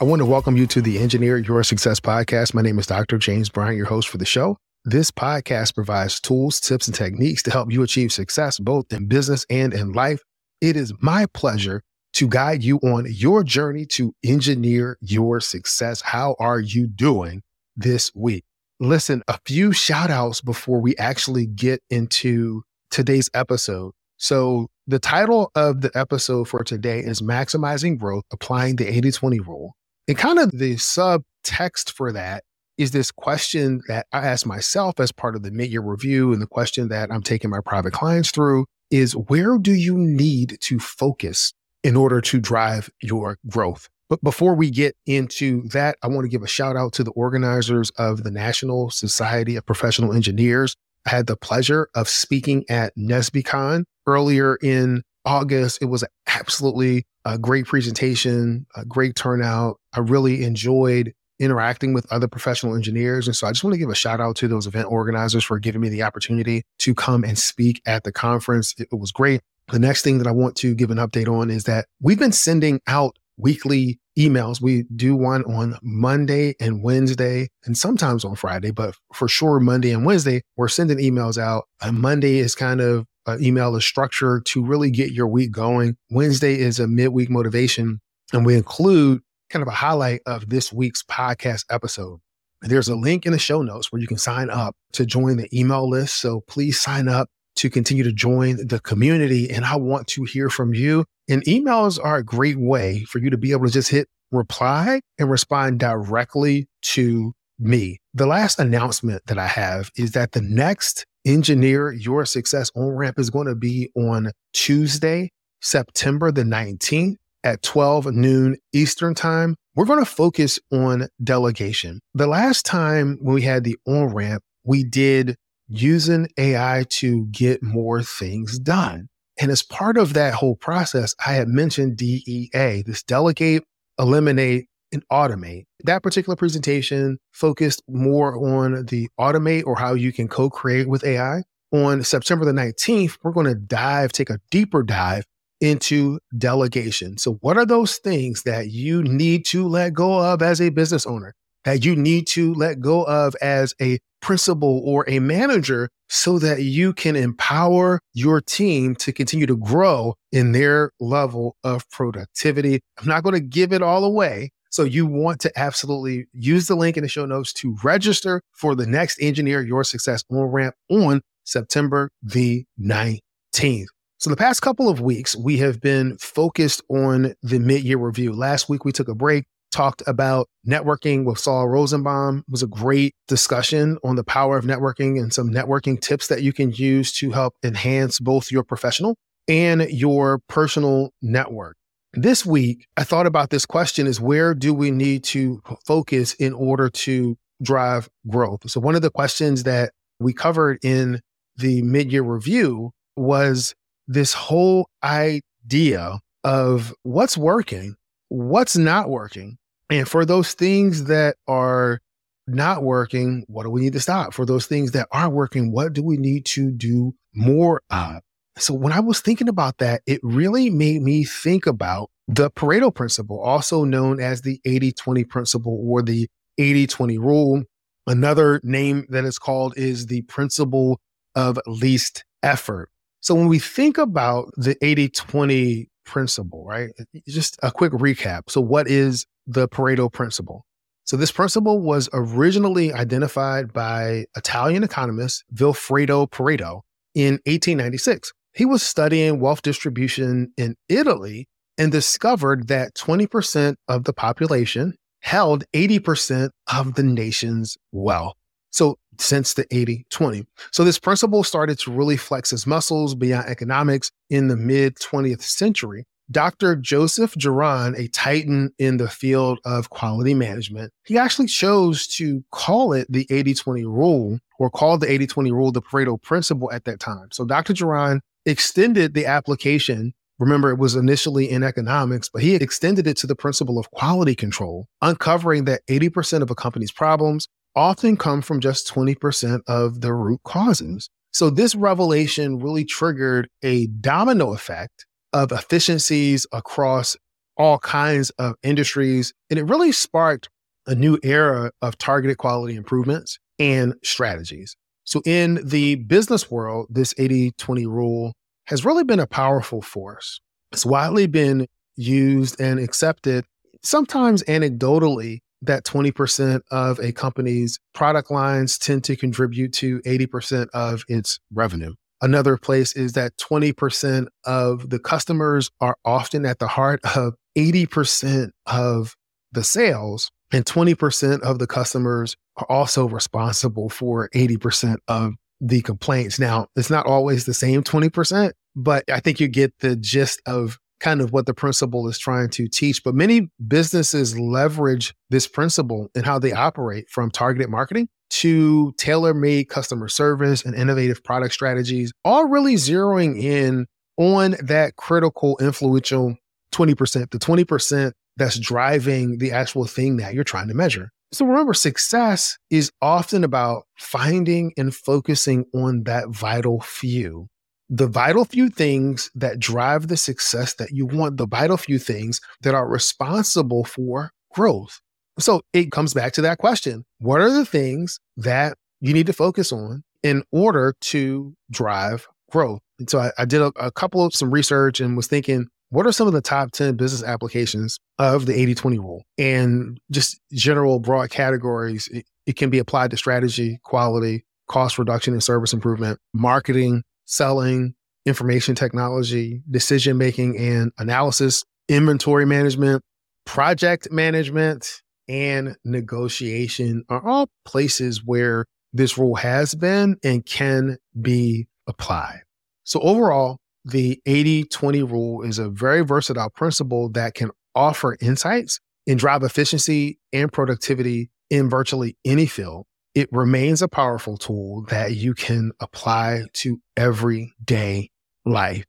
I 0.00 0.04
want 0.04 0.20
to 0.20 0.26
welcome 0.26 0.56
you 0.56 0.66
to 0.68 0.80
the 0.80 0.98
Engineer 0.98 1.36
Your 1.36 1.62
Success 1.62 2.00
podcast. 2.00 2.54
My 2.54 2.62
name 2.62 2.78
is 2.78 2.86
Dr. 2.86 3.18
James 3.18 3.50
Bryant, 3.50 3.76
your 3.76 3.84
host 3.84 4.08
for 4.08 4.16
the 4.16 4.24
show. 4.24 4.56
This 4.82 5.10
podcast 5.10 5.74
provides 5.74 6.18
tools, 6.20 6.58
tips, 6.58 6.86
and 6.86 6.94
techniques 6.94 7.42
to 7.42 7.50
help 7.50 7.70
you 7.70 7.82
achieve 7.82 8.10
success 8.10 8.58
both 8.58 8.90
in 8.94 9.08
business 9.08 9.44
and 9.50 9.74
in 9.74 9.92
life. 9.92 10.22
It 10.62 10.74
is 10.74 10.94
my 11.02 11.26
pleasure 11.34 11.82
to 12.14 12.28
guide 12.28 12.64
you 12.64 12.78
on 12.78 13.08
your 13.10 13.44
journey 13.44 13.84
to 13.86 14.14
engineer 14.24 14.96
your 15.02 15.38
success. 15.38 16.00
How 16.00 16.34
are 16.38 16.60
you 16.60 16.86
doing 16.86 17.42
this 17.76 18.10
week? 18.14 18.44
Listen, 18.78 19.22
a 19.28 19.38
few 19.44 19.70
shout 19.70 20.10
outs 20.10 20.40
before 20.40 20.80
we 20.80 20.96
actually 20.96 21.44
get 21.44 21.82
into 21.90 22.62
today's 22.90 23.28
episode. 23.34 23.92
So, 24.16 24.68
the 24.86 24.98
title 24.98 25.52
of 25.54 25.82
the 25.82 25.90
episode 25.94 26.48
for 26.48 26.64
today 26.64 27.00
is 27.00 27.20
Maximizing 27.20 27.98
Growth, 27.98 28.24
Applying 28.32 28.76
the 28.76 28.88
80 28.88 29.12
20 29.12 29.40
Rule. 29.40 29.74
And 30.10 30.18
kind 30.18 30.40
of 30.40 30.50
the 30.50 30.74
subtext 30.74 31.92
for 31.92 32.10
that 32.10 32.42
is 32.76 32.90
this 32.90 33.12
question 33.12 33.80
that 33.86 34.08
I 34.12 34.26
ask 34.26 34.44
myself 34.44 34.98
as 34.98 35.12
part 35.12 35.36
of 35.36 35.44
the 35.44 35.52
mid 35.52 35.70
year 35.70 35.82
review. 35.82 36.32
And 36.32 36.42
the 36.42 36.48
question 36.48 36.88
that 36.88 37.12
I'm 37.12 37.22
taking 37.22 37.48
my 37.48 37.60
private 37.64 37.92
clients 37.92 38.32
through 38.32 38.66
is 38.90 39.14
where 39.14 39.56
do 39.56 39.72
you 39.72 39.96
need 39.96 40.58
to 40.62 40.80
focus 40.80 41.52
in 41.84 41.94
order 41.94 42.20
to 42.22 42.40
drive 42.40 42.90
your 43.00 43.38
growth? 43.46 43.88
But 44.08 44.20
before 44.24 44.56
we 44.56 44.68
get 44.68 44.96
into 45.06 45.62
that, 45.68 45.96
I 46.02 46.08
want 46.08 46.24
to 46.24 46.28
give 46.28 46.42
a 46.42 46.48
shout 46.48 46.74
out 46.74 46.92
to 46.94 47.04
the 47.04 47.12
organizers 47.12 47.90
of 47.90 48.24
the 48.24 48.32
National 48.32 48.90
Society 48.90 49.54
of 49.54 49.64
Professional 49.64 50.12
Engineers. 50.12 50.74
I 51.06 51.10
had 51.10 51.28
the 51.28 51.36
pleasure 51.36 51.88
of 51.94 52.08
speaking 52.08 52.64
at 52.68 52.92
NSBCon 52.96 53.84
earlier 54.08 54.56
in 54.56 55.04
August. 55.24 55.78
It 55.80 55.86
was 55.86 56.04
absolutely 56.26 57.04
a 57.24 57.38
great 57.38 57.66
presentation, 57.66 58.66
a 58.76 58.84
great 58.84 59.14
turnout. 59.14 59.78
I 59.92 60.00
really 60.00 60.44
enjoyed 60.44 61.12
interacting 61.38 61.94
with 61.94 62.10
other 62.12 62.28
professional 62.28 62.74
engineers. 62.76 63.26
And 63.26 63.34
so 63.34 63.46
I 63.46 63.50
just 63.50 63.64
want 63.64 63.72
to 63.74 63.78
give 63.78 63.88
a 63.88 63.94
shout 63.94 64.20
out 64.20 64.36
to 64.36 64.48
those 64.48 64.66
event 64.66 64.88
organizers 64.90 65.42
for 65.42 65.58
giving 65.58 65.80
me 65.80 65.88
the 65.88 66.02
opportunity 66.02 66.62
to 66.80 66.94
come 66.94 67.24
and 67.24 67.38
speak 67.38 67.80
at 67.86 68.04
the 68.04 68.12
conference. 68.12 68.74
It, 68.78 68.88
was 68.92 69.10
great. 69.10 69.40
The 69.68 69.78
next 69.78 70.02
thing 70.02 70.18
that 70.18 70.26
I 70.26 70.32
want 70.32 70.54
to 70.56 70.74
give 70.74 70.90
an 70.90 70.98
update 70.98 71.28
on 71.28 71.50
is 71.50 71.64
that 71.64 71.86
we've 72.00 72.18
been 72.18 72.32
sending 72.32 72.80
out 72.86 73.16
weekly 73.38 73.98
emails. 74.18 74.60
We 74.60 74.84
do 74.94 75.16
one 75.16 75.44
on 75.44 75.78
Monday 75.82 76.54
and 76.60 76.82
Wednesday, 76.82 77.48
and 77.64 77.76
sometimes 77.76 78.24
on 78.24 78.36
Friday, 78.36 78.70
but 78.70 78.94
for 79.14 79.28
sure, 79.28 79.60
Monday 79.60 79.92
and 79.92 80.04
Wednesday, 80.04 80.42
we're 80.56 80.68
sending 80.68 80.98
emails 80.98 81.38
out. 81.38 81.64
Uh, 81.80 81.92
Monday 81.92 82.38
is 82.38 82.54
kind 82.54 82.82
of 82.82 83.06
uh, 83.30 83.38
email 83.40 83.76
is 83.76 83.84
structured 83.84 84.44
to 84.46 84.64
really 84.64 84.90
get 84.90 85.12
your 85.12 85.26
week 85.26 85.52
going. 85.52 85.96
Wednesday 86.10 86.58
is 86.58 86.80
a 86.80 86.86
midweek 86.86 87.30
motivation, 87.30 88.00
and 88.32 88.44
we 88.44 88.56
include 88.56 89.20
kind 89.50 89.62
of 89.62 89.68
a 89.68 89.72
highlight 89.72 90.20
of 90.26 90.48
this 90.48 90.72
week's 90.72 91.02
podcast 91.02 91.64
episode. 91.70 92.20
There's 92.62 92.88
a 92.88 92.96
link 92.96 93.26
in 93.26 93.32
the 93.32 93.38
show 93.38 93.62
notes 93.62 93.90
where 93.90 94.00
you 94.00 94.06
can 94.06 94.18
sign 94.18 94.50
up 94.50 94.76
to 94.92 95.06
join 95.06 95.36
the 95.36 95.48
email 95.58 95.88
list. 95.88 96.20
So 96.20 96.42
please 96.46 96.78
sign 96.78 97.08
up 97.08 97.28
to 97.56 97.70
continue 97.70 98.04
to 98.04 98.12
join 98.12 98.66
the 98.66 98.80
community. 98.80 99.50
And 99.50 99.64
I 99.64 99.76
want 99.76 100.06
to 100.08 100.24
hear 100.24 100.50
from 100.50 100.74
you. 100.74 101.04
And 101.28 101.42
emails 101.44 101.98
are 102.02 102.16
a 102.16 102.24
great 102.24 102.58
way 102.58 103.04
for 103.04 103.18
you 103.18 103.30
to 103.30 103.38
be 103.38 103.52
able 103.52 103.66
to 103.66 103.72
just 103.72 103.90
hit 103.90 104.08
reply 104.30 105.00
and 105.18 105.30
respond 105.30 105.80
directly 105.80 106.68
to 106.82 107.32
me. 107.58 107.98
The 108.14 108.26
last 108.26 108.58
announcement 108.58 109.22
that 109.26 109.38
I 109.38 109.46
have 109.46 109.90
is 109.96 110.12
that 110.12 110.32
the 110.32 110.40
next 110.40 111.06
Engineer 111.24 111.92
Your 111.92 112.24
Success 112.24 112.70
on 112.74 112.88
ramp 112.90 113.18
is 113.18 113.30
going 113.30 113.46
to 113.46 113.54
be 113.54 113.90
on 113.94 114.32
Tuesday, 114.52 115.30
September 115.60 116.32
the 116.32 116.42
19th 116.42 117.16
at 117.44 117.62
12 117.62 118.06
noon 118.06 118.56
Eastern 118.72 119.14
time. 119.14 119.56
We're 119.74 119.84
going 119.84 119.98
to 119.98 120.10
focus 120.10 120.58
on 120.72 121.08
delegation. 121.22 122.00
The 122.14 122.26
last 122.26 122.66
time 122.66 123.18
when 123.20 123.34
we 123.34 123.42
had 123.42 123.64
the 123.64 123.76
on 123.86 124.14
ramp, 124.14 124.42
we 124.64 124.84
did 124.84 125.36
using 125.68 126.28
AI 126.36 126.84
to 126.88 127.26
get 127.26 127.62
more 127.62 128.02
things 128.02 128.58
done. 128.58 129.08
And 129.40 129.50
as 129.50 129.62
part 129.62 129.96
of 129.96 130.14
that 130.14 130.34
whole 130.34 130.56
process, 130.56 131.14
I 131.24 131.34
had 131.34 131.48
mentioned 131.48 131.96
DEA, 131.96 132.82
this 132.84 133.02
delegate, 133.02 133.62
eliminate, 133.98 134.66
and 134.92 135.06
automate. 135.08 135.64
That 135.84 136.02
particular 136.02 136.36
presentation 136.36 137.18
focused 137.32 137.82
more 137.88 138.36
on 138.36 138.86
the 138.86 139.08
automate 139.18 139.64
or 139.66 139.76
how 139.76 139.94
you 139.94 140.12
can 140.12 140.28
co 140.28 140.50
create 140.50 140.88
with 140.88 141.04
AI. 141.04 141.42
On 141.72 142.02
September 142.02 142.44
the 142.44 142.52
19th, 142.52 143.18
we're 143.22 143.30
going 143.30 143.46
to 143.46 143.54
dive, 143.54 144.10
take 144.10 144.30
a 144.30 144.40
deeper 144.50 144.82
dive 144.82 145.24
into 145.60 146.18
delegation. 146.36 147.18
So, 147.18 147.34
what 147.42 147.56
are 147.56 147.66
those 147.66 147.98
things 147.98 148.42
that 148.44 148.70
you 148.70 149.02
need 149.02 149.44
to 149.46 149.68
let 149.68 149.92
go 149.92 150.18
of 150.18 150.42
as 150.42 150.60
a 150.60 150.70
business 150.70 151.06
owner, 151.06 151.34
that 151.64 151.84
you 151.84 151.94
need 151.94 152.26
to 152.28 152.54
let 152.54 152.80
go 152.80 153.04
of 153.04 153.36
as 153.40 153.74
a 153.80 153.98
principal 154.20 154.82
or 154.84 155.08
a 155.08 155.18
manager 155.18 155.88
so 156.08 156.38
that 156.38 156.62
you 156.62 156.92
can 156.92 157.16
empower 157.16 158.00
your 158.12 158.40
team 158.40 158.94
to 158.96 159.12
continue 159.12 159.46
to 159.46 159.56
grow 159.56 160.14
in 160.32 160.52
their 160.52 160.90
level 160.98 161.56
of 161.62 161.88
productivity? 161.90 162.80
I'm 162.98 163.08
not 163.08 163.22
going 163.22 163.34
to 163.34 163.40
give 163.40 163.72
it 163.72 163.82
all 163.82 164.04
away. 164.04 164.50
So 164.70 164.84
you 164.84 165.04
want 165.04 165.40
to 165.40 165.52
absolutely 165.58 166.26
use 166.32 166.68
the 166.68 166.76
link 166.76 166.96
in 166.96 167.02
the 167.02 167.08
show 167.08 167.26
notes 167.26 167.52
to 167.54 167.76
register 167.82 168.40
for 168.52 168.74
the 168.74 168.86
next 168.86 169.20
Engineer 169.20 169.62
Your 169.62 169.84
Success 169.84 170.24
on 170.30 170.44
ramp 170.44 170.74
on 170.88 171.20
September 171.44 172.10
the 172.22 172.64
19th. 172.80 173.86
So, 174.18 174.28
the 174.28 174.36
past 174.36 174.60
couple 174.60 174.88
of 174.88 175.00
weeks, 175.00 175.34
we 175.34 175.56
have 175.58 175.80
been 175.80 176.18
focused 176.18 176.82
on 176.90 177.34
the 177.42 177.58
mid 177.58 177.82
year 177.82 177.98
review. 177.98 178.32
Last 178.32 178.68
week, 178.68 178.84
we 178.84 178.92
took 178.92 179.08
a 179.08 179.14
break, 179.14 179.44
talked 179.72 180.02
about 180.06 180.46
networking 180.68 181.24
with 181.24 181.38
Saul 181.38 181.68
Rosenbaum. 181.68 182.44
It 182.46 182.52
was 182.52 182.62
a 182.62 182.66
great 182.66 183.14
discussion 183.28 183.98
on 184.04 184.16
the 184.16 184.24
power 184.24 184.58
of 184.58 184.66
networking 184.66 185.18
and 185.18 185.32
some 185.32 185.50
networking 185.50 185.98
tips 185.98 186.28
that 186.28 186.42
you 186.42 186.52
can 186.52 186.70
use 186.70 187.12
to 187.14 187.30
help 187.30 187.54
enhance 187.64 188.20
both 188.20 188.52
your 188.52 188.62
professional 188.62 189.16
and 189.48 189.82
your 189.90 190.40
personal 190.48 191.12
network. 191.22 191.76
This 192.14 192.44
week, 192.44 192.88
I 192.96 193.04
thought 193.04 193.26
about 193.26 193.50
this 193.50 193.64
question 193.64 194.08
is 194.08 194.20
where 194.20 194.52
do 194.52 194.74
we 194.74 194.90
need 194.90 195.22
to 195.24 195.62
focus 195.86 196.34
in 196.34 196.52
order 196.52 196.88
to 196.90 197.38
drive 197.62 198.08
growth? 198.28 198.68
So, 198.68 198.80
one 198.80 198.96
of 198.96 199.02
the 199.02 199.10
questions 199.10 199.62
that 199.62 199.92
we 200.18 200.32
covered 200.32 200.78
in 200.82 201.20
the 201.56 201.82
mid 201.82 202.10
year 202.10 202.22
review 202.22 202.90
was 203.16 203.74
this 204.08 204.32
whole 204.32 204.88
idea 205.04 206.18
of 206.42 206.92
what's 207.04 207.38
working, 207.38 207.94
what's 208.28 208.76
not 208.76 209.08
working. 209.08 209.56
And 209.88 210.08
for 210.08 210.24
those 210.24 210.54
things 210.54 211.04
that 211.04 211.36
are 211.46 212.00
not 212.48 212.82
working, 212.82 213.44
what 213.46 213.62
do 213.62 213.70
we 213.70 213.82
need 213.82 213.92
to 213.92 214.00
stop? 214.00 214.34
For 214.34 214.44
those 214.44 214.66
things 214.66 214.92
that 214.92 215.06
are 215.12 215.30
working, 215.30 215.70
what 215.70 215.92
do 215.92 216.02
we 216.02 216.16
need 216.16 216.44
to 216.46 216.72
do 216.72 217.14
more 217.34 217.82
of? 217.90 218.22
So 218.60 218.74
when 218.74 218.92
I 218.92 219.00
was 219.00 219.20
thinking 219.20 219.48
about 219.48 219.78
that, 219.78 220.02
it 220.06 220.20
really 220.22 220.70
made 220.70 221.02
me 221.02 221.24
think 221.24 221.66
about 221.66 222.10
the 222.28 222.50
Pareto 222.50 222.94
principle, 222.94 223.40
also 223.40 223.84
known 223.84 224.20
as 224.20 224.42
the 224.42 224.60
80 224.64 224.92
20 224.92 225.24
principle 225.24 225.82
or 225.84 226.02
the 226.02 226.28
80 226.58 226.86
20 226.86 227.18
rule. 227.18 227.62
Another 228.06 228.60
name 228.62 229.06
that 229.08 229.24
is 229.24 229.38
called 229.38 229.74
is 229.76 230.06
the 230.06 230.22
principle 230.22 231.00
of 231.34 231.58
least 231.66 232.24
effort. 232.42 232.90
So 233.20 233.34
when 233.34 233.48
we 233.48 233.58
think 233.58 233.98
about 233.98 234.50
the 234.56 234.76
80 234.82 235.08
20 235.08 235.90
principle, 236.10 236.64
right? 236.64 236.90
Just 237.28 237.58
a 237.62 237.70
quick 237.70 237.92
recap. 237.92 238.50
So, 238.50 238.60
what 238.60 238.88
is 238.88 239.26
the 239.46 239.68
Pareto 239.68 240.12
principle? 240.12 240.66
So, 241.04 241.16
this 241.16 241.30
principle 241.30 241.80
was 241.80 242.08
originally 242.12 242.92
identified 242.92 243.72
by 243.72 244.26
Italian 244.36 244.82
economist 244.82 245.44
Vilfredo 245.54 246.28
Pareto 246.28 246.82
in 247.14 247.34
1896. 247.46 248.32
He 248.52 248.64
was 248.64 248.82
studying 248.82 249.40
wealth 249.40 249.62
distribution 249.62 250.52
in 250.56 250.76
Italy 250.88 251.48
and 251.78 251.92
discovered 251.92 252.68
that 252.68 252.94
20% 252.94 253.76
of 253.88 254.04
the 254.04 254.12
population 254.12 254.94
held 255.20 255.64
80% 255.72 256.50
of 256.72 256.94
the 256.94 257.02
nation's 257.02 257.76
wealth. 257.92 258.36
So 258.70 258.98
since 259.18 259.54
the 259.54 259.66
80 259.70 260.06
20. 260.10 260.46
So 260.72 260.84
this 260.84 260.98
principle 260.98 261.44
started 261.44 261.78
to 261.80 261.90
really 261.90 262.16
flex 262.16 262.50
his 262.50 262.66
muscles 262.66 263.14
beyond 263.14 263.46
economics 263.48 264.10
in 264.30 264.48
the 264.48 264.56
mid 264.56 264.96
20th 264.96 265.42
century. 265.42 266.04
Dr. 266.30 266.76
Joseph 266.76 267.34
Juran, 267.34 267.98
a 267.98 268.06
titan 268.08 268.70
in 268.78 268.98
the 268.98 269.08
field 269.08 269.58
of 269.64 269.90
quality 269.90 270.32
management, 270.32 270.92
he 271.04 271.18
actually 271.18 271.48
chose 271.48 272.06
to 272.06 272.44
call 272.52 272.92
it 272.92 273.08
the 273.10 273.26
80 273.30 273.54
20 273.54 273.84
rule 273.84 274.38
or 274.58 274.70
called 274.70 275.00
the 275.00 275.10
80 275.10 275.26
20 275.26 275.52
rule 275.52 275.72
the 275.72 275.82
Pareto 275.82 276.20
principle 276.22 276.70
at 276.72 276.84
that 276.84 277.00
time. 277.00 277.28
So 277.32 277.44
Dr. 277.44 277.74
Juran 277.74 278.20
extended 278.46 279.14
the 279.14 279.26
application. 279.26 280.12
Remember, 280.38 280.70
it 280.70 280.78
was 280.78 280.96
initially 280.96 281.50
in 281.50 281.62
economics, 281.62 282.30
but 282.32 282.42
he 282.42 282.54
extended 282.54 283.06
it 283.06 283.16
to 283.18 283.26
the 283.26 283.36
principle 283.36 283.78
of 283.78 283.90
quality 283.90 284.34
control, 284.34 284.86
uncovering 285.02 285.64
that 285.66 285.82
80% 285.88 286.42
of 286.42 286.50
a 286.50 286.54
company's 286.54 286.92
problems 286.92 287.46
often 287.76 288.16
come 288.16 288.42
from 288.42 288.60
just 288.60 288.88
20% 288.92 289.60
of 289.68 290.00
the 290.00 290.12
root 290.12 290.40
causes. 290.44 291.10
So 291.32 291.50
this 291.50 291.74
revelation 291.74 292.58
really 292.58 292.84
triggered 292.84 293.48
a 293.62 293.86
domino 293.86 294.52
effect 294.52 295.06
of 295.32 295.52
efficiencies 295.52 296.46
across 296.52 297.16
all 297.56 297.78
kinds 297.78 298.30
of 298.30 298.54
industries. 298.62 299.32
And 299.48 299.58
it 299.58 299.64
really 299.64 299.92
sparked 299.92 300.48
a 300.86 300.94
new 300.94 301.18
era 301.22 301.70
of 301.82 301.98
targeted 301.98 302.38
quality 302.38 302.74
improvements 302.74 303.38
and 303.58 303.94
strategies. 304.02 304.76
So, 305.04 305.22
in 305.24 305.60
the 305.64 305.96
business 305.96 306.50
world, 306.50 306.86
this 306.90 307.14
80 307.18 307.52
20 307.52 307.86
rule 307.86 308.32
has 308.66 308.84
really 308.84 309.04
been 309.04 309.20
a 309.20 309.26
powerful 309.26 309.82
force. 309.82 310.40
It's 310.72 310.86
widely 310.86 311.26
been 311.26 311.66
used 311.96 312.60
and 312.60 312.78
accepted, 312.78 313.44
sometimes 313.82 314.42
anecdotally, 314.44 315.40
that 315.62 315.84
20% 315.84 316.62
of 316.70 316.98
a 317.00 317.12
company's 317.12 317.78
product 317.92 318.30
lines 318.30 318.78
tend 318.78 319.04
to 319.04 319.16
contribute 319.16 319.72
to 319.74 320.00
80% 320.00 320.68
of 320.72 321.04
its 321.08 321.38
revenue. 321.52 321.94
Another 322.22 322.56
place 322.56 322.94
is 322.94 323.12
that 323.14 323.36
20% 323.38 324.26
of 324.44 324.90
the 324.90 324.98
customers 324.98 325.70
are 325.80 325.96
often 326.04 326.44
at 326.44 326.58
the 326.58 326.68
heart 326.68 327.00
of 327.16 327.34
80% 327.56 328.50
of 328.66 329.16
the 329.52 329.64
sales, 329.64 330.30
and 330.52 330.64
20% 330.64 331.40
of 331.42 331.58
the 331.58 331.66
customers 331.66 332.36
are 332.56 332.66
also 332.68 333.08
responsible 333.08 333.88
for 333.88 334.28
80% 334.34 334.96
of 335.08 335.34
the 335.60 335.82
complaints. 335.82 336.38
Now, 336.38 336.68
it's 336.76 336.90
not 336.90 337.06
always 337.06 337.44
the 337.44 337.54
same 337.54 337.82
20%, 337.82 338.52
but 338.74 339.04
I 339.10 339.20
think 339.20 339.40
you 339.40 339.48
get 339.48 339.78
the 339.80 339.96
gist 339.96 340.40
of 340.46 340.78
kind 341.00 341.20
of 341.20 341.32
what 341.32 341.46
the 341.46 341.54
principle 341.54 342.08
is 342.08 342.18
trying 342.18 342.50
to 342.50 342.68
teach. 342.68 343.02
But 343.02 343.14
many 343.14 343.50
businesses 343.66 344.38
leverage 344.38 345.14
this 345.30 345.46
principle 345.46 346.08
in 346.14 346.24
how 346.24 346.38
they 346.38 346.52
operate 346.52 347.08
from 347.08 347.30
targeted 347.30 347.70
marketing 347.70 348.08
to 348.30 348.92
tailor 348.96 349.34
made 349.34 349.68
customer 349.68 350.08
service 350.08 350.64
and 350.64 350.74
innovative 350.74 351.24
product 351.24 351.54
strategies, 351.54 352.12
all 352.24 352.46
really 352.48 352.74
zeroing 352.74 353.42
in 353.42 353.86
on 354.16 354.54
that 354.62 354.96
critical, 354.96 355.58
influential 355.60 356.36
20%, 356.72 357.30
the 357.30 357.38
20% 357.38 358.12
that's 358.40 358.58
driving 358.58 359.36
the 359.36 359.52
actual 359.52 359.84
thing 359.84 360.16
that 360.16 360.32
you're 360.32 360.44
trying 360.44 360.66
to 360.68 360.74
measure. 360.74 361.12
So 361.30 361.44
remember, 361.44 361.74
success 361.74 362.56
is 362.70 362.90
often 363.02 363.44
about 363.44 363.84
finding 363.98 364.72
and 364.78 364.94
focusing 364.94 365.66
on 365.74 366.04
that 366.04 366.30
vital 366.30 366.80
few. 366.80 367.48
The 367.90 368.06
vital 368.06 368.46
few 368.46 368.70
things 368.70 369.30
that 369.34 369.58
drive 369.58 370.08
the 370.08 370.16
success 370.16 370.74
that 370.76 370.90
you 370.90 371.04
want, 371.04 371.36
the 371.36 371.46
vital 371.46 371.76
few 371.76 371.98
things 371.98 372.40
that 372.62 372.74
are 372.74 372.88
responsible 372.88 373.84
for 373.84 374.30
growth. 374.54 375.00
So 375.38 375.60
it 375.74 375.92
comes 375.92 376.14
back 376.14 376.32
to 376.32 376.42
that 376.42 376.58
question. 376.58 377.04
What 377.18 377.42
are 377.42 377.50
the 377.50 377.66
things 377.66 378.18
that 378.38 378.78
you 379.00 379.12
need 379.12 379.26
to 379.26 379.34
focus 379.34 379.70
on 379.70 380.02
in 380.22 380.44
order 380.50 380.94
to 381.00 381.54
drive 381.70 382.26
growth? 382.50 382.80
And 382.98 383.10
so 383.10 383.18
I, 383.18 383.32
I 383.36 383.44
did 383.44 383.60
a, 383.60 383.72
a, 383.76 383.92
couple 383.92 384.24
of 384.24 384.34
some 384.34 384.50
research 384.50 385.00
and 385.00 385.14
was 385.16 385.26
thinking, 385.26 385.68
what 385.90 386.06
are 386.06 386.12
some 386.12 386.26
of 386.26 386.32
the 386.32 386.40
top 386.40 386.70
10 386.70 386.96
business 386.96 387.22
applications 387.22 387.98
of 388.18 388.46
the 388.46 388.54
80 388.54 388.74
20 388.74 388.98
rule? 388.98 389.24
And 389.38 390.00
just 390.10 390.40
general 390.52 391.00
broad 391.00 391.30
categories, 391.30 392.08
it, 392.08 392.24
it 392.46 392.56
can 392.56 392.70
be 392.70 392.78
applied 392.78 393.10
to 393.10 393.16
strategy, 393.16 393.80
quality, 393.82 394.44
cost 394.68 394.98
reduction 394.98 395.34
and 395.34 395.42
service 395.42 395.72
improvement, 395.72 396.18
marketing, 396.32 397.02
selling, 397.26 397.94
information 398.24 398.74
technology, 398.74 399.62
decision 399.70 400.16
making 400.16 400.56
and 400.56 400.92
analysis, 400.98 401.64
inventory 401.88 402.46
management, 402.46 403.02
project 403.44 404.10
management, 404.12 405.02
and 405.28 405.76
negotiation 405.84 407.04
are 407.08 407.26
all 407.26 407.48
places 407.64 408.24
where 408.24 408.64
this 408.92 409.16
rule 409.16 409.36
has 409.36 409.74
been 409.74 410.16
and 410.22 410.44
can 410.44 410.98
be 411.20 411.66
applied. 411.86 412.40
So, 412.84 413.00
overall, 413.00 413.58
the 413.84 414.20
80 414.26 414.64
20 414.64 415.02
rule 415.02 415.42
is 415.42 415.58
a 415.58 415.68
very 415.68 416.02
versatile 416.02 416.50
principle 416.50 417.08
that 417.10 417.34
can 417.34 417.50
offer 417.74 418.16
insights 418.20 418.80
and 419.06 419.18
drive 419.18 419.42
efficiency 419.42 420.18
and 420.32 420.52
productivity 420.52 421.30
in 421.48 421.68
virtually 421.68 422.16
any 422.24 422.46
field. 422.46 422.86
It 423.14 423.28
remains 423.32 423.82
a 423.82 423.88
powerful 423.88 424.36
tool 424.36 424.84
that 424.88 425.14
you 425.14 425.34
can 425.34 425.72
apply 425.80 426.44
to 426.54 426.80
everyday 426.96 428.10
life. 428.44 428.84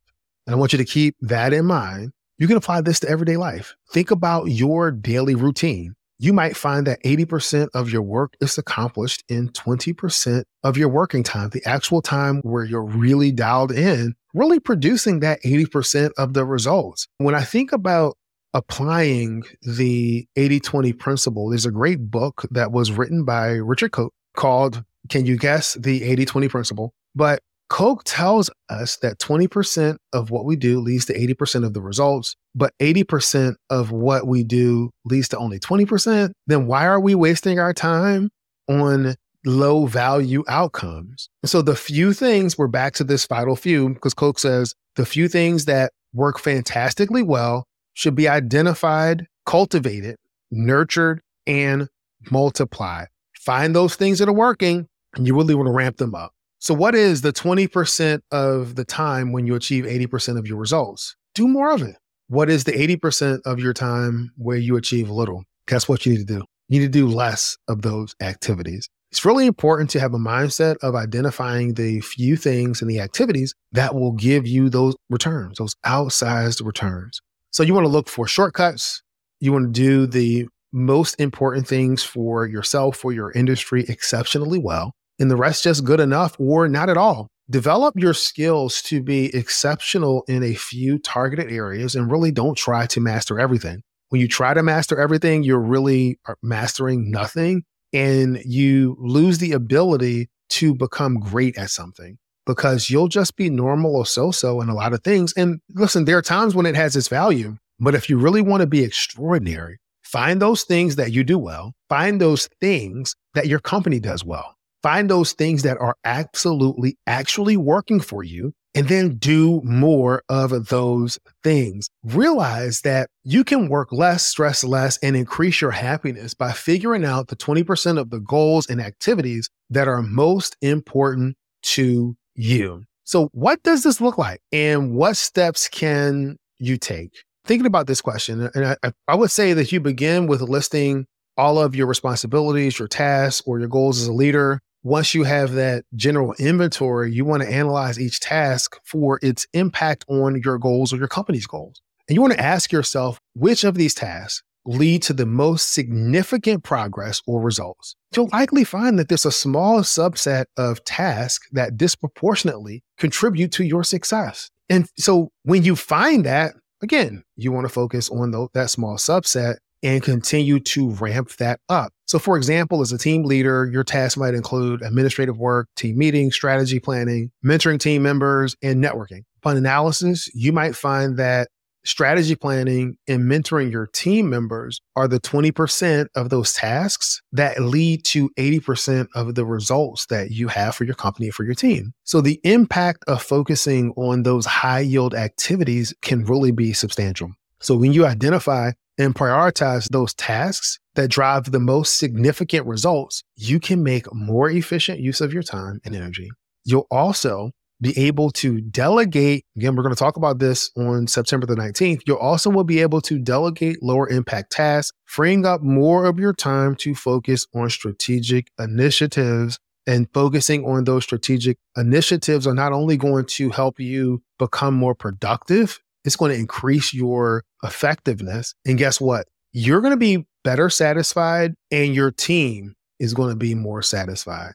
And 0.45 0.55
I 0.55 0.59
want 0.59 0.73
you 0.73 0.77
to 0.77 0.85
keep 0.85 1.15
that 1.21 1.53
in 1.53 1.65
mind. 1.65 2.11
You 2.37 2.47
can 2.47 2.57
apply 2.57 2.81
this 2.81 2.99
to 3.01 3.09
everyday 3.09 3.37
life. 3.37 3.75
Think 3.91 4.11
about 4.11 4.45
your 4.45 4.91
daily 4.91 5.35
routine 5.35 5.95
you 6.21 6.33
might 6.33 6.55
find 6.55 6.85
that 6.85 7.01
80% 7.03 7.69
of 7.73 7.89
your 7.89 8.03
work 8.03 8.35
is 8.41 8.55
accomplished 8.55 9.23
in 9.27 9.49
20% 9.49 10.43
of 10.63 10.77
your 10.77 10.87
working 10.87 11.23
time, 11.23 11.49
the 11.49 11.65
actual 11.65 11.99
time 11.99 12.41
where 12.43 12.63
you're 12.63 12.85
really 12.85 13.31
dialed 13.31 13.71
in, 13.71 14.13
really 14.33 14.59
producing 14.59 15.19
that 15.19 15.41
80% 15.43 16.11
of 16.17 16.33
the 16.33 16.45
results. 16.45 17.07
When 17.17 17.35
I 17.35 17.43
think 17.43 17.71
about 17.71 18.17
applying 18.53 19.43
the 19.61 20.27
80 20.35 20.59
20 20.59 20.93
principle, 20.93 21.49
there's 21.49 21.65
a 21.65 21.71
great 21.71 22.11
book 22.11 22.45
that 22.51 22.71
was 22.71 22.91
written 22.91 23.23
by 23.23 23.51
Richard 23.51 23.91
Koch 23.91 24.13
called 24.35 24.83
Can 25.09 25.25
You 25.25 25.37
Guess 25.37 25.75
the 25.75 26.03
80 26.03 26.25
20 26.25 26.47
Principle? 26.47 26.93
But 27.15 27.41
Koch 27.69 28.03
tells 28.03 28.49
us 28.69 28.97
that 28.97 29.17
20% 29.19 29.95
of 30.11 30.29
what 30.29 30.43
we 30.43 30.57
do 30.57 30.81
leads 30.81 31.05
to 31.05 31.17
80% 31.17 31.65
of 31.65 31.73
the 31.73 31.81
results, 31.81 32.35
but 32.53 32.73
80% 32.81 33.55
of 33.69 33.91
what 33.91 34.27
we 34.27 34.43
do 34.43 34.91
leads 35.05 35.29
to 35.29 35.37
only 35.37 35.57
20%. 35.57 36.33
Then 36.47 36.67
why 36.67 36.85
are 36.85 36.99
we 36.99 37.15
wasting 37.15 37.59
our 37.59 37.73
time 37.73 38.29
on 38.67 39.15
low 39.45 39.85
value 39.85 40.43
outcomes? 40.47 41.29
And 41.43 41.49
so 41.49 41.61
the 41.61 41.75
few 41.75 42.13
things, 42.13 42.57
we're 42.57 42.67
back 42.67 42.93
to 42.95 43.03
this 43.03 43.25
vital 43.25 43.55
few, 43.55 43.89
because 43.89 44.13
Koch 44.13 44.39
says 44.39 44.73
the 44.95 45.05
few 45.05 45.27
things 45.27 45.65
that 45.65 45.93
work 46.13 46.39
fantastically 46.39 47.23
well 47.23 47.65
should 47.93 48.15
be 48.15 48.27
identified, 48.27 49.27
cultivated, 49.45 50.17
nurtured, 50.51 51.21
and 51.47 51.87
multiplied. 52.29 53.07
Find 53.35 53.75
those 53.75 53.95
things 53.95 54.19
that 54.19 54.29
are 54.29 54.33
working, 54.33 54.87
and 55.15 55.25
you 55.25 55.35
really 55.35 55.55
want 55.55 55.67
to 55.67 55.73
ramp 55.73 55.97
them 55.97 56.13
up. 56.13 56.33
So, 56.59 56.75
what 56.75 56.93
is 56.93 57.21
the 57.21 57.33
20% 57.33 58.21
of 58.31 58.75
the 58.75 58.85
time 58.85 59.31
when 59.31 59.47
you 59.47 59.55
achieve 59.55 59.85
80% 59.85 60.37
of 60.37 60.45
your 60.45 60.57
results? 60.57 61.15
Do 61.33 61.47
more 61.47 61.71
of 61.71 61.81
it. 61.81 61.95
What 62.27 62.49
is 62.49 62.65
the 62.65 62.71
80% 62.71 63.41
of 63.45 63.59
your 63.59 63.73
time 63.73 64.31
where 64.37 64.57
you 64.57 64.77
achieve 64.77 65.09
little? 65.09 65.43
Guess 65.67 65.89
what 65.89 66.05
you 66.05 66.13
need 66.13 66.27
to 66.27 66.33
do? 66.39 66.43
You 66.69 66.79
need 66.79 66.85
to 66.85 66.99
do 66.99 67.07
less 67.07 67.57
of 67.67 67.81
those 67.81 68.15
activities. 68.21 68.87
It's 69.11 69.25
really 69.25 69.45
important 69.45 69.89
to 69.91 69.99
have 69.99 70.13
a 70.13 70.17
mindset 70.17 70.77
of 70.81 70.95
identifying 70.95 71.73
the 71.73 71.99
few 71.99 72.37
things 72.37 72.81
and 72.81 72.89
the 72.89 73.01
activities 73.01 73.53
that 73.73 73.93
will 73.93 74.13
give 74.13 74.47
you 74.47 74.69
those 74.69 74.95
returns, 75.09 75.57
those 75.57 75.75
outsized 75.85 76.65
returns. 76.65 77.19
So, 77.51 77.63
you 77.63 77.73
want 77.73 77.83
to 77.83 77.91
look 77.91 78.07
for 78.07 78.25
shortcuts. 78.25 79.03
You 79.41 79.51
want 79.51 79.73
to 79.73 79.81
do 79.81 80.07
the 80.07 80.47
most 80.71 81.19
important 81.19 81.67
things 81.67 82.03
for 82.03 82.47
yourself, 82.47 82.95
for 82.95 83.11
your 83.11 83.31
industry 83.33 83.83
exceptionally 83.89 84.59
well 84.59 84.93
and 85.19 85.29
the 85.29 85.35
rest 85.35 85.63
just 85.63 85.83
good 85.83 85.99
enough 85.99 86.35
or 86.39 86.67
not 86.67 86.89
at 86.89 86.97
all. 86.97 87.27
Develop 87.49 87.93
your 87.97 88.13
skills 88.13 88.81
to 88.83 89.03
be 89.03 89.33
exceptional 89.35 90.23
in 90.27 90.41
a 90.41 90.55
few 90.55 90.97
targeted 90.97 91.51
areas 91.51 91.95
and 91.95 92.09
really 92.09 92.31
don't 92.31 92.57
try 92.57 92.85
to 92.87 92.99
master 92.99 93.39
everything. 93.39 93.81
When 94.09 94.19
you 94.21 94.27
try 94.27 94.53
to 94.53 94.63
master 94.63 94.99
everything, 94.99 95.43
you're 95.43 95.59
really 95.59 96.19
uh, 96.27 96.33
mastering 96.41 97.11
nothing 97.11 97.63
and 97.93 98.41
you 98.45 98.95
lose 98.99 99.37
the 99.39 99.51
ability 99.51 100.29
to 100.49 100.75
become 100.75 101.19
great 101.19 101.57
at 101.57 101.69
something 101.69 102.17
because 102.45 102.89
you'll 102.89 103.07
just 103.07 103.35
be 103.35 103.49
normal 103.49 103.95
or 103.95 104.05
so 104.05 104.31
so 104.31 104.61
in 104.61 104.69
a 104.69 104.73
lot 104.73 104.93
of 104.93 105.03
things. 105.03 105.33
And 105.37 105.59
listen, 105.73 106.05
there 106.05 106.17
are 106.17 106.21
times 106.21 106.55
when 106.55 106.65
it 106.65 106.75
has 106.75 106.95
its 106.95 107.07
value, 107.07 107.57
but 107.79 107.95
if 107.95 108.09
you 108.09 108.17
really 108.17 108.41
want 108.41 108.61
to 108.61 108.67
be 108.67 108.83
extraordinary, 108.83 109.77
find 110.03 110.41
those 110.41 110.63
things 110.63 110.95
that 110.97 111.11
you 111.11 111.23
do 111.23 111.37
well, 111.37 111.73
find 111.89 112.19
those 112.19 112.49
things 112.59 113.15
that 113.33 113.47
your 113.47 113.59
company 113.59 113.99
does 113.99 114.25
well. 114.25 114.55
Find 114.83 115.09
those 115.09 115.33
things 115.33 115.61
that 115.63 115.77
are 115.77 115.95
absolutely 116.03 116.97
actually 117.05 117.55
working 117.55 117.99
for 117.99 118.23
you 118.23 118.53
and 118.73 118.87
then 118.87 119.15
do 119.15 119.61
more 119.63 120.23
of 120.29 120.67
those 120.67 121.19
things. 121.43 121.89
Realize 122.03 122.81
that 122.81 123.09
you 123.23 123.43
can 123.43 123.67
work 123.67 123.91
less, 123.91 124.25
stress 124.25 124.63
less, 124.63 124.97
and 124.97 125.15
increase 125.15 125.61
your 125.61 125.71
happiness 125.71 126.33
by 126.33 126.51
figuring 126.51 127.05
out 127.05 127.27
the 127.27 127.35
20% 127.35 127.99
of 127.99 128.09
the 128.09 128.19
goals 128.19 128.69
and 128.69 128.81
activities 128.81 129.49
that 129.69 129.87
are 129.87 130.01
most 130.01 130.55
important 130.61 131.35
to 131.63 132.15
you. 132.35 132.83
So, 133.03 133.29
what 133.33 133.61
does 133.63 133.83
this 133.83 133.99
look 133.99 134.17
like? 134.17 134.41
And 134.51 134.95
what 134.95 135.17
steps 135.17 135.67
can 135.67 136.37
you 136.59 136.77
take? 136.77 137.23
thinking 137.45 137.65
about 137.65 137.87
this 137.87 138.01
question, 138.01 138.49
and 138.53 138.77
I, 138.83 138.91
I 139.07 139.15
would 139.15 139.31
say 139.31 139.53
that 139.53 139.71
you 139.71 139.79
begin 139.79 140.27
with 140.27 140.41
listing 140.41 141.05
all 141.37 141.59
of 141.59 141.75
your 141.75 141.87
responsibilities, 141.87 142.77
your 142.77 142.87
tasks, 142.87 143.41
or 143.45 143.59
your 143.59 143.67
goals 143.67 144.01
as 144.01 144.07
a 144.07 144.13
leader. 144.13 144.61
Once 144.83 145.13
you 145.13 145.23
have 145.23 145.51
that 145.51 145.85
general 145.95 146.33
inventory, 146.39 147.11
you 147.11 147.23
want 147.23 147.43
to 147.43 147.49
analyze 147.49 147.99
each 147.99 148.19
task 148.19 148.79
for 148.83 149.19
its 149.21 149.45
impact 149.53 150.03
on 150.07 150.41
your 150.43 150.57
goals 150.57 150.91
or 150.91 150.97
your 150.97 151.07
company's 151.07 151.45
goals. 151.45 151.81
And 152.09 152.15
you 152.15 152.21
want 152.21 152.33
to 152.33 152.39
ask 152.39 152.71
yourself 152.71 153.19
which 153.35 153.63
of 153.63 153.75
these 153.75 153.93
tasks 153.93 154.41
lead 154.65 155.03
to 155.03 155.13
the 155.13 155.25
most 155.25 155.71
significant 155.71 156.63
progress 156.63 157.21
or 157.27 157.41
results. 157.41 157.95
You'll 158.15 158.29
likely 158.31 158.63
find 158.63 158.97
that 158.97 159.07
there's 159.07 159.25
a 159.25 159.31
small 159.31 159.81
subset 159.81 160.45
of 160.57 160.83
tasks 160.83 161.47
that 161.51 161.77
disproportionately 161.77 162.83
contribute 162.97 163.51
to 163.53 163.63
your 163.63 163.83
success. 163.83 164.49
And 164.69 164.87
so 164.97 165.29
when 165.43 165.63
you 165.63 165.75
find 165.75 166.25
that, 166.25 166.53
again, 166.81 167.23
you 167.35 167.51
want 167.51 167.65
to 167.65 167.73
focus 167.73 168.09
on 168.09 168.31
the, 168.31 168.47
that 168.53 168.69
small 168.69 168.97
subset 168.97 169.57
and 169.83 170.03
continue 170.03 170.59
to 170.59 170.91
ramp 170.91 171.29
that 171.37 171.59
up. 171.69 171.93
So, 172.05 172.19
for 172.19 172.37
example, 172.37 172.81
as 172.81 172.91
a 172.91 172.97
team 172.97 173.23
leader, 173.23 173.69
your 173.71 173.83
tasks 173.83 174.17
might 174.17 174.33
include 174.33 174.81
administrative 174.81 175.37
work, 175.37 175.67
team 175.75 175.97
meetings, 175.97 176.35
strategy 176.35 176.79
planning, 176.79 177.31
mentoring 177.43 177.79
team 177.79 178.03
members, 178.03 178.55
and 178.61 178.83
networking. 178.83 179.23
Upon 179.37 179.57
analysis, 179.57 180.29
you 180.35 180.51
might 180.51 180.75
find 180.75 181.17
that 181.17 181.47
strategy 181.83 182.35
planning 182.35 182.97
and 183.07 183.21
mentoring 183.23 183.71
your 183.71 183.87
team 183.87 184.29
members 184.29 184.81
are 184.95 185.07
the 185.07 185.19
20% 185.19 186.07
of 186.15 186.29
those 186.29 186.53
tasks 186.53 187.21
that 187.31 187.59
lead 187.59 188.03
to 188.05 188.29
80% 188.37 189.07
of 189.15 189.35
the 189.35 189.45
results 189.45 190.05
that 190.07 190.31
you 190.31 190.47
have 190.47 190.75
for 190.75 190.83
your 190.83 190.95
company 190.95 191.31
for 191.31 191.43
your 191.43 191.55
team. 191.55 191.93
So 192.03 192.21
the 192.21 192.39
impact 192.43 193.03
of 193.07 193.21
focusing 193.21 193.91
on 193.95 194.23
those 194.23 194.45
high 194.45 194.81
yield 194.81 195.15
activities 195.15 195.93
can 196.01 196.23
really 196.23 196.51
be 196.51 196.73
substantial. 196.73 197.31
So 197.59 197.75
when 197.75 197.93
you 197.93 198.05
identify 198.05 198.71
and 199.01 199.15
prioritize 199.15 199.89
those 199.89 200.13
tasks 200.13 200.77
that 200.93 201.09
drive 201.09 201.51
the 201.51 201.59
most 201.59 201.97
significant 201.97 202.67
results, 202.67 203.23
you 203.35 203.59
can 203.59 203.81
make 203.81 204.05
more 204.13 204.47
efficient 204.49 204.99
use 204.99 205.21
of 205.21 205.33
your 205.33 205.41
time 205.41 205.81
and 205.83 205.95
energy. 205.95 206.29
You'll 206.65 206.87
also 206.91 207.49
be 207.81 207.97
able 207.97 208.29
to 208.29 208.61
delegate. 208.61 209.43
Again, 209.57 209.75
we're 209.75 209.81
going 209.81 209.95
to 209.95 209.99
talk 209.99 210.17
about 210.17 210.37
this 210.37 210.69
on 210.77 211.07
September 211.07 211.47
the 211.47 211.55
19th. 211.55 212.01
You'll 212.05 212.17
also 212.17 212.51
will 212.51 212.63
be 212.63 212.79
able 212.79 213.01
to 213.01 213.17
delegate 213.17 213.81
lower 213.81 214.07
impact 214.07 214.51
tasks, 214.51 214.95
freeing 215.05 215.47
up 215.47 215.63
more 215.63 216.05
of 216.05 216.19
your 216.19 216.33
time 216.33 216.75
to 216.75 216.93
focus 216.93 217.47
on 217.55 217.71
strategic 217.71 218.51
initiatives. 218.59 219.57
And 219.87 220.07
focusing 220.13 220.63
on 220.63 220.83
those 220.83 221.03
strategic 221.05 221.57
initiatives 221.75 222.45
are 222.45 222.53
not 222.53 222.71
only 222.71 222.97
going 222.97 223.25
to 223.25 223.49
help 223.49 223.79
you 223.79 224.21
become 224.37 224.75
more 224.75 224.93
productive 224.93 225.79
it's 226.05 226.15
going 226.15 226.31
to 226.31 226.37
increase 226.37 226.93
your 226.93 227.43
effectiveness. 227.63 228.53
And 228.65 228.77
guess 228.77 228.99
what? 228.99 229.27
You're 229.53 229.81
going 229.81 229.91
to 229.91 229.97
be 229.97 230.25
better 230.43 230.69
satisfied, 230.69 231.53
and 231.71 231.93
your 231.93 232.11
team 232.11 232.75
is 232.99 233.13
going 233.13 233.29
to 233.29 233.35
be 233.35 233.53
more 233.53 233.81
satisfied. 233.81 234.53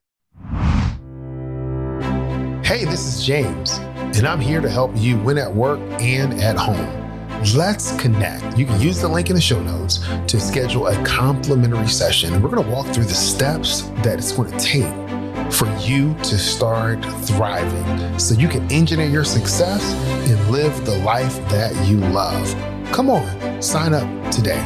Hey, 2.65 2.85
this 2.85 3.07
is 3.07 3.25
James, 3.25 3.79
and 4.17 4.27
I'm 4.27 4.41
here 4.41 4.61
to 4.61 4.69
help 4.69 4.91
you 4.97 5.19
win 5.19 5.39
at 5.39 5.55
work 5.55 5.79
and 6.01 6.35
at 6.41 6.57
home. 6.57 7.05
Let's 7.55 7.95
connect. 8.01 8.59
You 8.59 8.67
can 8.67 8.81
use 8.81 9.01
the 9.01 9.09
link 9.09 9.29
in 9.29 9.37
the 9.37 9.43
show 9.43 9.63
notes 9.63 9.99
to 10.27 10.41
schedule 10.41 10.89
a 10.89 11.05
complimentary 11.05 11.87
session. 11.87 12.43
We're 12.43 12.49
going 12.49 12.65
to 12.65 12.71
walk 12.71 12.87
through 12.89 13.05
the 13.05 13.15
steps 13.15 13.83
that 14.03 14.19
it's 14.19 14.33
going 14.33 14.51
to 14.51 14.59
take 14.59 15.06
for 15.53 15.67
you 15.79 16.15
to 16.25 16.39
start 16.39 17.05
thriving 17.25 18.19
so 18.19 18.35
you 18.35 18.49
can 18.49 18.71
engineer 18.71 19.09
your 19.09 19.25
success 19.25 19.83
and 20.29 20.51
live 20.51 20.85
the 20.85 20.97
life 20.99 21.37
that 21.49 21.73
you 21.89 21.99
love. 21.99 22.55
Come 22.93 23.11
on, 23.11 23.63
sign 23.63 23.95
up 23.95 24.33
today. 24.33 24.63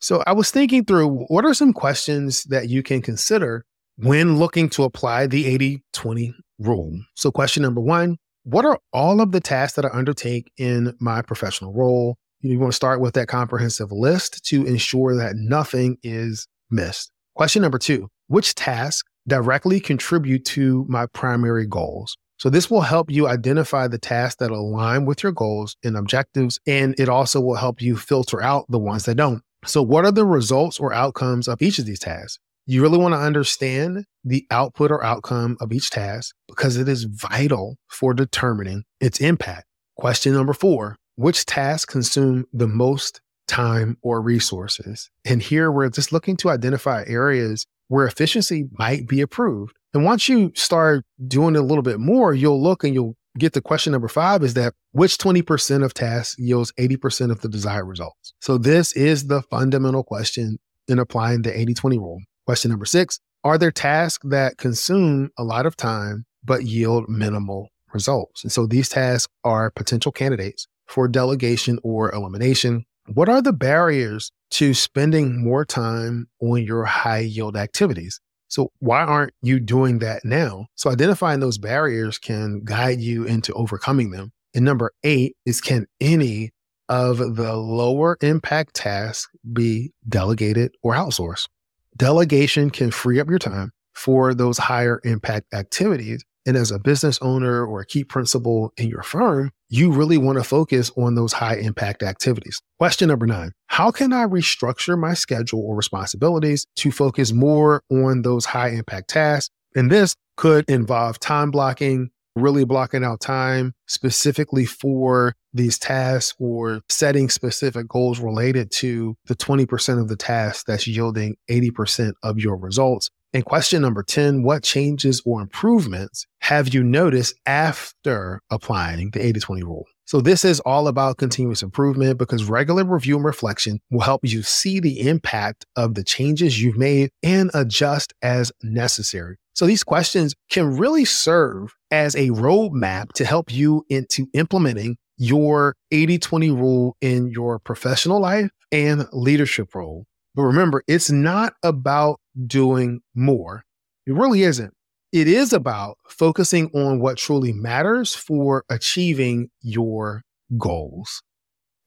So, 0.00 0.22
I 0.26 0.32
was 0.32 0.50
thinking 0.50 0.84
through 0.84 1.08
what 1.28 1.44
are 1.44 1.54
some 1.54 1.72
questions 1.72 2.42
that 2.44 2.68
you 2.68 2.82
can 2.82 3.02
consider 3.02 3.64
when 3.96 4.36
looking 4.36 4.68
to 4.70 4.82
apply 4.82 5.28
the 5.28 5.46
80 5.46 5.82
20 5.92 6.34
rule. 6.58 7.00
So, 7.14 7.30
question 7.30 7.62
number 7.62 7.80
one 7.80 8.16
What 8.42 8.64
are 8.64 8.78
all 8.92 9.20
of 9.20 9.32
the 9.32 9.40
tasks 9.40 9.76
that 9.76 9.84
I 9.84 9.90
undertake 9.90 10.50
in 10.56 10.96
my 11.00 11.22
professional 11.22 11.72
role? 11.72 12.16
You 12.40 12.58
want 12.58 12.72
to 12.72 12.76
start 12.76 13.00
with 13.00 13.14
that 13.14 13.28
comprehensive 13.28 13.92
list 13.92 14.44
to 14.46 14.66
ensure 14.66 15.14
that 15.14 15.36
nothing 15.36 15.98
is 16.02 16.48
missed. 16.70 17.12
Question 17.34 17.62
number 17.62 17.78
two 17.78 18.08
Which 18.28 18.54
tasks 18.54 19.08
directly 19.26 19.80
contribute 19.80 20.44
to 20.46 20.84
my 20.88 21.06
primary 21.06 21.66
goals? 21.66 22.16
So, 22.38 22.50
this 22.50 22.70
will 22.70 22.82
help 22.82 23.10
you 23.10 23.28
identify 23.28 23.88
the 23.88 23.98
tasks 23.98 24.36
that 24.40 24.50
align 24.50 25.06
with 25.06 25.22
your 25.22 25.32
goals 25.32 25.76
and 25.82 25.96
objectives, 25.96 26.58
and 26.66 26.94
it 26.98 27.08
also 27.08 27.40
will 27.40 27.54
help 27.54 27.80
you 27.80 27.96
filter 27.96 28.42
out 28.42 28.66
the 28.68 28.78
ones 28.78 29.04
that 29.04 29.14
don't. 29.14 29.42
So, 29.64 29.82
what 29.82 30.04
are 30.04 30.12
the 30.12 30.26
results 30.26 30.78
or 30.78 30.92
outcomes 30.92 31.48
of 31.48 31.62
each 31.62 31.78
of 31.78 31.86
these 31.86 32.00
tasks? 32.00 32.38
You 32.66 32.82
really 32.82 32.98
want 32.98 33.14
to 33.14 33.20
understand 33.20 34.04
the 34.24 34.46
output 34.50 34.90
or 34.90 35.02
outcome 35.02 35.56
of 35.60 35.72
each 35.72 35.90
task 35.90 36.34
because 36.48 36.76
it 36.76 36.88
is 36.88 37.04
vital 37.04 37.76
for 37.88 38.12
determining 38.12 38.84
its 39.00 39.20
impact. 39.20 39.66
Question 39.96 40.34
number 40.34 40.52
four 40.52 40.96
Which 41.16 41.46
tasks 41.46 41.90
consume 41.90 42.44
the 42.52 42.68
most 42.68 43.20
time, 43.52 43.98
or 44.02 44.20
resources. 44.20 45.10
And 45.24 45.42
here 45.42 45.70
we're 45.70 45.90
just 45.90 46.12
looking 46.12 46.36
to 46.38 46.50
identify 46.50 47.04
areas 47.06 47.66
where 47.88 48.06
efficiency 48.06 48.64
might 48.78 49.06
be 49.06 49.20
improved. 49.20 49.76
And 49.92 50.04
once 50.04 50.28
you 50.28 50.52
start 50.54 51.04
doing 51.28 51.54
it 51.54 51.58
a 51.58 51.62
little 51.62 51.82
bit 51.82 52.00
more, 52.00 52.32
you'll 52.32 52.62
look 52.62 52.82
and 52.82 52.94
you'll 52.94 53.14
get 53.38 53.52
to 53.52 53.60
question 53.60 53.92
number 53.92 54.08
five 54.08 54.42
is 54.42 54.54
that 54.54 54.72
which 54.92 55.18
20% 55.18 55.84
of 55.84 55.92
tasks 55.94 56.38
yields 56.38 56.72
80% 56.78 57.30
of 57.30 57.42
the 57.42 57.48
desired 57.48 57.84
results? 57.84 58.32
So 58.40 58.56
this 58.56 58.94
is 58.94 59.26
the 59.26 59.42
fundamental 59.42 60.02
question 60.02 60.58
in 60.88 60.98
applying 60.98 61.42
the 61.42 61.58
80 61.58 61.74
20 61.74 61.98
rule. 61.98 62.20
Question 62.46 62.70
number 62.70 62.86
six 62.86 63.20
Are 63.44 63.58
there 63.58 63.70
tasks 63.70 64.26
that 64.30 64.56
consume 64.56 65.30
a 65.38 65.44
lot 65.44 65.66
of 65.66 65.76
time 65.76 66.24
but 66.42 66.64
yield 66.64 67.08
minimal 67.08 67.68
results? 67.92 68.42
And 68.42 68.50
so 68.50 68.66
these 68.66 68.88
tasks 68.88 69.32
are 69.44 69.70
potential 69.70 70.12
candidates 70.12 70.66
for 70.86 71.08
delegation 71.08 71.78
or 71.82 72.12
elimination. 72.14 72.84
What 73.06 73.28
are 73.28 73.42
the 73.42 73.52
barriers 73.52 74.30
to 74.52 74.74
spending 74.74 75.42
more 75.42 75.64
time 75.64 76.28
on 76.40 76.62
your 76.62 76.84
high 76.84 77.20
yield 77.20 77.56
activities? 77.56 78.20
So, 78.48 78.70
why 78.78 79.00
aren't 79.02 79.32
you 79.42 79.58
doing 79.60 79.98
that 80.00 80.24
now? 80.24 80.66
So, 80.76 80.90
identifying 80.90 81.40
those 81.40 81.58
barriers 81.58 82.18
can 82.18 82.60
guide 82.64 83.00
you 83.00 83.24
into 83.24 83.52
overcoming 83.54 84.10
them. 84.10 84.30
And 84.54 84.64
number 84.64 84.92
eight 85.02 85.36
is 85.46 85.60
can 85.60 85.86
any 86.00 86.50
of 86.88 87.18
the 87.18 87.56
lower 87.56 88.18
impact 88.20 88.74
tasks 88.74 89.32
be 89.52 89.92
delegated 90.08 90.74
or 90.82 90.94
outsourced? 90.94 91.48
Delegation 91.96 92.70
can 92.70 92.90
free 92.90 93.18
up 93.18 93.28
your 93.28 93.38
time 93.38 93.72
for 93.94 94.34
those 94.34 94.58
higher 94.58 95.00
impact 95.04 95.52
activities 95.52 96.24
and 96.46 96.56
as 96.56 96.70
a 96.70 96.78
business 96.78 97.18
owner 97.22 97.64
or 97.64 97.80
a 97.80 97.86
key 97.86 98.04
principal 98.04 98.72
in 98.76 98.88
your 98.88 99.02
firm, 99.02 99.52
you 99.68 99.92
really 99.92 100.18
want 100.18 100.38
to 100.38 100.44
focus 100.44 100.90
on 100.96 101.14
those 101.14 101.32
high 101.32 101.56
impact 101.56 102.02
activities. 102.02 102.60
Question 102.78 103.08
number 103.08 103.26
nine 103.26 103.52
How 103.68 103.90
can 103.90 104.12
I 104.12 104.24
restructure 104.24 104.98
my 104.98 105.14
schedule 105.14 105.60
or 105.60 105.76
responsibilities 105.76 106.66
to 106.76 106.90
focus 106.90 107.32
more 107.32 107.82
on 107.90 108.22
those 108.22 108.46
high 108.46 108.70
impact 108.70 109.10
tasks? 109.10 109.50
And 109.74 109.90
this 109.90 110.14
could 110.36 110.64
involve 110.68 111.18
time 111.20 111.50
blocking, 111.50 112.10
really 112.34 112.64
blocking 112.64 113.04
out 113.04 113.20
time 113.20 113.72
specifically 113.86 114.64
for 114.64 115.34
these 115.54 115.78
tasks 115.78 116.34
or 116.38 116.80
setting 116.88 117.28
specific 117.28 117.86
goals 117.88 118.18
related 118.18 118.70
to 118.70 119.14
the 119.26 119.36
20% 119.36 120.00
of 120.00 120.08
the 120.08 120.16
tasks 120.16 120.64
that's 120.66 120.86
yielding 120.86 121.36
80% 121.50 122.12
of 122.22 122.38
your 122.38 122.56
results. 122.56 123.10
And 123.34 123.46
question 123.46 123.80
number 123.80 124.02
10 124.02 124.42
What 124.42 124.62
changes 124.62 125.22
or 125.24 125.40
improvements 125.40 126.26
have 126.40 126.74
you 126.74 126.82
noticed 126.82 127.34
after 127.46 128.42
applying 128.50 129.10
the 129.10 129.24
80 129.24 129.40
20 129.40 129.62
rule? 129.62 129.86
So, 130.04 130.20
this 130.20 130.44
is 130.44 130.60
all 130.60 130.88
about 130.88 131.16
continuous 131.16 131.62
improvement 131.62 132.18
because 132.18 132.44
regular 132.44 132.84
review 132.84 133.16
and 133.16 133.24
reflection 133.24 133.80
will 133.90 134.00
help 134.00 134.20
you 134.22 134.42
see 134.42 134.80
the 134.80 135.08
impact 135.08 135.64
of 135.76 135.94
the 135.94 136.04
changes 136.04 136.60
you've 136.60 136.76
made 136.76 137.10
and 137.22 137.50
adjust 137.54 138.12
as 138.20 138.52
necessary. 138.62 139.36
So, 139.54 139.64
these 139.64 139.84
questions 139.84 140.34
can 140.50 140.76
really 140.76 141.06
serve 141.06 141.74
as 141.90 142.14
a 142.14 142.28
roadmap 142.30 143.12
to 143.12 143.24
help 143.24 143.50
you 143.50 143.86
into 143.88 144.26
implementing 144.34 144.98
your 145.16 145.74
80 145.90 146.18
20 146.18 146.50
rule 146.50 146.96
in 147.00 147.30
your 147.30 147.58
professional 147.58 148.20
life 148.20 148.50
and 148.70 149.06
leadership 149.12 149.74
role. 149.74 150.04
But 150.34 150.42
remember, 150.42 150.82
it's 150.86 151.10
not 151.10 151.54
about 151.62 152.18
doing 152.46 153.00
more. 153.14 153.64
It 154.06 154.14
really 154.14 154.42
isn't. 154.42 154.74
It 155.12 155.28
is 155.28 155.52
about 155.52 155.98
focusing 156.08 156.70
on 156.74 157.00
what 157.00 157.18
truly 157.18 157.52
matters 157.52 158.14
for 158.14 158.64
achieving 158.70 159.50
your 159.60 160.22
goals. 160.56 161.22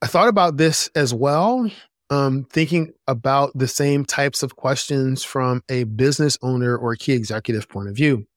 I 0.02 0.08
thought 0.08 0.28
about 0.28 0.58
this 0.58 0.90
as 0.96 1.14
well, 1.14 1.70
um, 2.12 2.46
thinking 2.52 2.94
about 3.08 3.52
the 3.56 3.68
same 3.68 4.06
types 4.06 4.44
of 4.44 4.56
questions 4.56 5.24
from 5.24 5.64
a 5.70 5.86
business 5.86 6.38
owner 6.44 6.78
or 6.78 6.96
key 6.96 7.14
executive 7.14 7.68
point 7.68 7.90
of 7.90 7.96
view. 7.96 8.28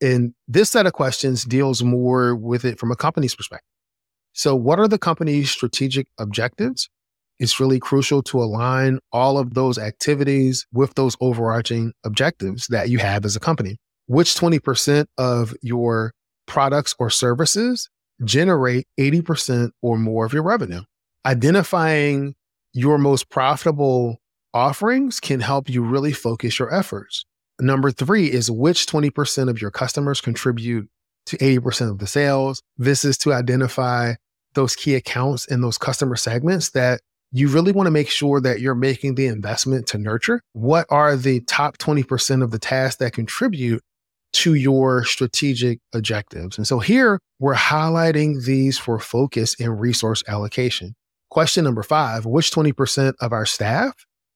And 0.00 0.34
this 0.48 0.70
set 0.70 0.86
of 0.86 0.94
questions 0.94 1.44
deals 1.44 1.82
more 1.82 2.34
with 2.34 2.64
it 2.64 2.78
from 2.80 2.90
a 2.90 2.96
company's 2.96 3.34
perspective. 3.34 3.68
So, 4.32 4.56
what 4.56 4.78
are 4.78 4.88
the 4.88 4.98
company's 4.98 5.50
strategic 5.50 6.06
objectives? 6.18 6.88
It's 7.42 7.58
really 7.58 7.80
crucial 7.80 8.22
to 8.22 8.40
align 8.40 9.00
all 9.10 9.36
of 9.36 9.54
those 9.54 9.76
activities 9.76 10.64
with 10.72 10.94
those 10.94 11.16
overarching 11.20 11.92
objectives 12.04 12.68
that 12.68 12.88
you 12.88 12.98
have 12.98 13.24
as 13.24 13.34
a 13.34 13.40
company. 13.40 13.78
Which 14.06 14.36
20% 14.36 15.06
of 15.18 15.52
your 15.60 16.12
products 16.46 16.94
or 17.00 17.10
services 17.10 17.90
generate 18.24 18.86
80% 18.96 19.70
or 19.82 19.98
more 19.98 20.24
of 20.24 20.32
your 20.32 20.44
revenue? 20.44 20.82
Identifying 21.26 22.36
your 22.74 22.96
most 22.96 23.28
profitable 23.28 24.18
offerings 24.54 25.18
can 25.18 25.40
help 25.40 25.68
you 25.68 25.82
really 25.82 26.12
focus 26.12 26.60
your 26.60 26.72
efforts. 26.72 27.24
Number 27.60 27.90
three 27.90 28.30
is 28.30 28.52
which 28.52 28.86
20% 28.86 29.50
of 29.50 29.60
your 29.60 29.72
customers 29.72 30.20
contribute 30.20 30.88
to 31.26 31.36
80% 31.38 31.90
of 31.90 31.98
the 31.98 32.06
sales. 32.06 32.62
This 32.76 33.04
is 33.04 33.18
to 33.18 33.32
identify 33.32 34.14
those 34.54 34.76
key 34.76 34.94
accounts 34.94 35.48
and 35.48 35.64
those 35.64 35.76
customer 35.76 36.14
segments 36.14 36.70
that 36.70 37.00
you 37.32 37.48
really 37.48 37.72
want 37.72 37.86
to 37.86 37.90
make 37.90 38.10
sure 38.10 38.40
that 38.40 38.60
you're 38.60 38.74
making 38.74 39.14
the 39.14 39.26
investment 39.26 39.86
to 39.88 39.98
nurture. 39.98 40.42
What 40.52 40.86
are 40.90 41.16
the 41.16 41.40
top 41.40 41.78
20% 41.78 42.42
of 42.42 42.50
the 42.50 42.58
tasks 42.58 42.96
that 42.96 43.14
contribute 43.14 43.82
to 44.34 44.54
your 44.54 45.04
strategic 45.04 45.80
objectives? 45.94 46.58
And 46.58 46.66
so 46.66 46.78
here 46.78 47.18
we're 47.40 47.54
highlighting 47.54 48.44
these 48.44 48.78
for 48.78 48.98
focus 48.98 49.56
and 49.58 49.80
resource 49.80 50.22
allocation. 50.28 50.94
Question 51.30 51.64
number 51.64 51.82
five 51.82 52.26
Which 52.26 52.50
20% 52.50 53.14
of 53.20 53.32
our 53.32 53.46
staff 53.46 53.94